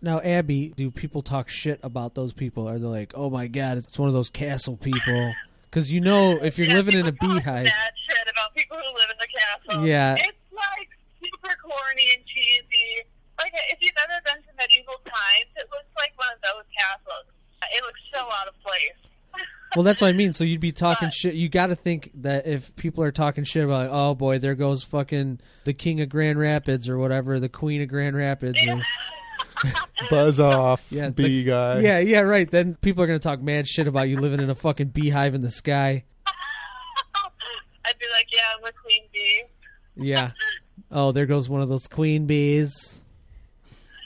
Now, 0.01 0.19
Abby, 0.21 0.73
do 0.75 0.91
people 0.91 1.21
talk 1.23 1.49
shit 1.49 1.79
about 1.83 2.13
those 2.15 2.33
people? 2.33 2.67
Are 2.69 2.77
they 2.77 2.85
like, 2.85 3.13
oh 3.15 3.29
my 3.29 3.47
god, 3.47 3.77
it's 3.77 3.97
one 3.97 4.07
of 4.07 4.13
those 4.13 4.29
castle 4.29 4.77
people? 4.77 5.33
Because 5.69 5.91
you 5.91 5.99
know, 6.01 6.33
if 6.41 6.57
you're 6.57 6.67
Yeah, 6.67 6.75
living 6.75 6.99
in 6.99 7.07
a 7.07 7.11
beehive, 7.11 7.43
Bad 7.65 7.93
shit 8.07 8.27
about 8.31 8.53
people 8.55 8.77
who 8.77 8.93
live 8.93 9.09
in 9.11 9.17
the 9.19 9.27
castle. 9.73 9.87
Yeah. 9.87 10.13
It's 10.15 10.37
like 10.51 10.89
super 11.21 11.55
corny 11.63 12.07
and 12.15 12.23
cheesy. 12.25 13.07
Like 13.39 13.51
if 13.71 13.79
you've 13.81 13.91
ever 14.03 14.21
been 14.25 14.41
to 14.43 14.49
medieval 14.57 14.95
times, 15.05 15.51
it 15.57 15.67
looks 15.71 15.89
like 15.97 16.13
one 16.17 16.29
of 16.35 16.41
those 16.41 16.63
castles. 16.77 17.25
It 17.73 17.83
looks 17.83 17.99
so 18.13 18.19
out 18.19 18.47
of 18.47 18.53
place. 18.61 19.43
well, 19.75 19.83
that's 19.83 19.99
what 19.99 20.07
I 20.07 20.13
mean. 20.13 20.31
So 20.33 20.43
you'd 20.43 20.61
be 20.61 20.71
talking 20.85 21.07
But- 21.07 21.13
shit. 21.13 21.33
You 21.33 21.49
got 21.49 21.67
to 21.67 21.75
think 21.75 22.11
that 22.21 22.45
if 22.47 22.73
people 22.75 23.03
are 23.03 23.11
talking 23.11 23.43
shit 23.43 23.63
about, 23.65 23.89
like, 23.89 23.89
oh 23.91 24.13
boy, 24.15 24.37
there 24.39 24.55
goes 24.55 24.83
fucking 24.83 25.39
the 25.65 25.73
king 25.73 25.99
of 25.99 26.09
Grand 26.09 26.39
Rapids 26.39 26.87
or 26.87 26.97
whatever, 26.97 27.39
the 27.39 27.49
queen 27.49 27.81
of 27.81 27.89
Grand 27.89 28.15
Rapids. 28.15 28.59
Or, 28.65 28.81
Buzz 30.09 30.39
off, 30.39 30.85
Yeah, 30.89 31.09
bee 31.09 31.43
the- 31.43 31.49
guy. 31.51 31.79
yeah, 31.79 31.99
yeah, 31.99 32.19
right. 32.21 32.49
Then 32.49 32.75
people 32.81 33.03
are 33.03 33.07
gonna 33.07 33.19
talk 33.19 33.41
mad 33.41 33.67
shit 33.67 33.87
about 33.87 34.09
you 34.09 34.19
living 34.19 34.39
in 34.39 34.49
a 34.49 34.55
fucking 34.55 34.89
beehive 34.89 35.33
in 35.33 35.41
the 35.41 35.51
sky. 35.51 36.03
I'd 37.85 37.97
be 37.99 38.05
like, 38.11 38.27
yeah, 38.31 38.41
I'm 38.57 38.63
a 38.63 38.71
queen 38.73 39.03
bee. 39.13 39.43
Yeah. 39.95 40.31
Oh, 40.91 41.11
there 41.11 41.25
goes 41.25 41.47
one 41.49 41.61
of 41.61 41.69
those 41.69 41.87
queen 41.87 42.25
bees. 42.25 43.03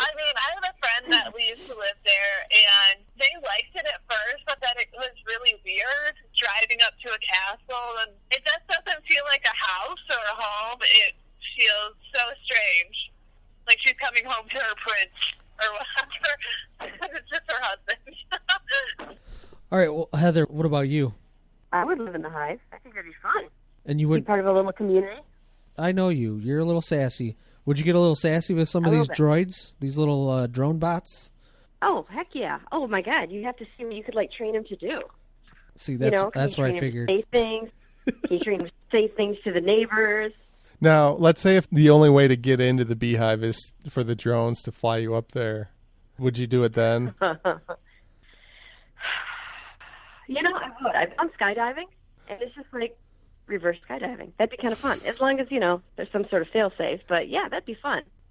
I 0.00 0.08
mean, 0.16 0.34
I 0.36 0.48
have 0.56 0.64
a 0.64 0.74
friend 0.80 1.12
that 1.12 1.34
we 1.34 1.44
used 1.48 1.68
to 1.68 1.76
live 1.76 1.98
there, 2.04 2.38
and 2.48 3.04
they 3.18 3.28
liked 3.44 3.74
it 3.74 3.84
at 3.84 4.00
first, 4.08 4.44
but 4.46 4.56
then 4.62 4.72
it 4.80 4.88
was 4.96 5.12
really 5.26 5.60
weird 5.64 6.14
driving 6.38 6.80
up 6.86 6.94
to 7.04 7.08
a 7.12 7.20
castle, 7.20 7.88
and 8.06 8.12
it 8.30 8.40
just 8.44 8.64
doesn't 8.68 9.02
feel 9.04 9.24
like 9.28 9.44
a 9.44 9.56
house 9.56 10.00
or 10.08 10.20
a 10.20 10.36
home. 10.40 10.80
It 10.80 11.12
feels 11.56 11.96
so 12.14 12.22
strange, 12.48 13.09
like 13.70 13.78
she's 13.80 13.94
coming 14.02 14.24
home 14.26 14.46
to 14.48 14.56
her 14.56 14.74
prince 14.84 15.16
or 15.62 15.68
whatever. 15.72 17.14
it's 17.16 17.30
just 17.30 17.42
her 17.48 17.60
husband. 17.60 19.18
All 19.70 19.78
right, 19.78 19.94
well, 19.94 20.08
Heather, 20.12 20.44
what 20.44 20.66
about 20.66 20.88
you? 20.88 21.14
I 21.72 21.84
would 21.84 21.98
live 21.98 22.16
in 22.16 22.22
the 22.22 22.30
hive. 22.30 22.58
I 22.72 22.78
think 22.78 22.96
that'd 22.96 23.08
be 23.08 23.16
fun. 23.22 23.44
And 23.86 24.00
you 24.00 24.08
would 24.08 24.16
Be 24.16 24.20
would 24.20 24.26
part 24.26 24.40
of 24.40 24.46
a 24.46 24.52
little 24.52 24.72
community. 24.72 25.20
I 25.78 25.92
know 25.92 26.08
you. 26.08 26.36
You're 26.36 26.58
a 26.58 26.64
little 26.64 26.82
sassy. 26.82 27.36
Would 27.64 27.78
you 27.78 27.84
get 27.84 27.94
a 27.94 28.00
little 28.00 28.16
sassy 28.16 28.54
with 28.54 28.68
some 28.68 28.84
of 28.84 28.90
these 28.90 29.08
little 29.08 29.14
droids? 29.14 29.72
These 29.78 29.96
little 29.96 30.28
uh, 30.28 30.46
drone 30.48 30.78
bots? 30.78 31.30
Oh 31.82 32.04
heck 32.10 32.28
yeah! 32.32 32.58
Oh 32.72 32.86
my 32.86 33.00
god, 33.00 33.30
you 33.30 33.44
have 33.44 33.56
to 33.56 33.64
see 33.76 33.84
what 33.84 33.94
you 33.94 34.02
could 34.02 34.14
like 34.14 34.30
train 34.32 34.54
him 34.54 34.64
to 34.64 34.76
do. 34.76 35.00
See, 35.76 35.96
that's 35.96 36.12
you 36.12 36.18
know, 36.18 36.30
that's 36.34 36.58
what 36.58 36.66
I 36.66 36.70
train 36.70 36.80
figured. 36.80 37.08
Say 37.08 37.24
things. 37.32 37.70
Can 38.06 38.36
you 38.36 38.40
train 38.40 38.60
him 38.60 38.66
to 38.66 38.72
say 38.90 39.08
things 39.08 39.36
to 39.44 39.52
the 39.52 39.60
neighbors? 39.60 40.32
Now, 40.80 41.10
let's 41.10 41.40
say 41.40 41.56
if 41.56 41.68
the 41.70 41.90
only 41.90 42.08
way 42.08 42.26
to 42.28 42.36
get 42.36 42.60
into 42.60 42.84
the 42.84 42.96
beehive 42.96 43.42
is 43.42 43.72
for 43.88 44.02
the 44.02 44.14
drones 44.14 44.62
to 44.62 44.72
fly 44.72 44.96
you 44.98 45.14
up 45.14 45.32
there, 45.32 45.70
would 46.18 46.38
you 46.38 46.46
do 46.46 46.64
it 46.64 46.72
then? 46.74 47.14
You 50.30 50.40
know, 50.42 50.54
I 50.54 50.68
would. 50.80 51.16
Gone 51.16 51.30
skydiving, 51.40 51.86
and 52.28 52.40
it's 52.40 52.54
just 52.54 52.68
like 52.72 52.96
reverse 53.48 53.78
skydiving. 53.88 54.30
That'd 54.38 54.50
be 54.52 54.56
kind 54.58 54.70
of 54.70 54.78
fun, 54.78 55.00
as 55.04 55.20
long 55.20 55.40
as 55.40 55.48
you 55.50 55.58
know 55.58 55.82
there's 55.96 56.10
some 56.12 56.24
sort 56.30 56.42
of 56.42 56.48
fail 56.48 56.70
safe. 56.78 57.00
But 57.08 57.28
yeah, 57.28 57.48
that'd 57.50 57.66
be 57.66 57.76
fun. 57.82 58.02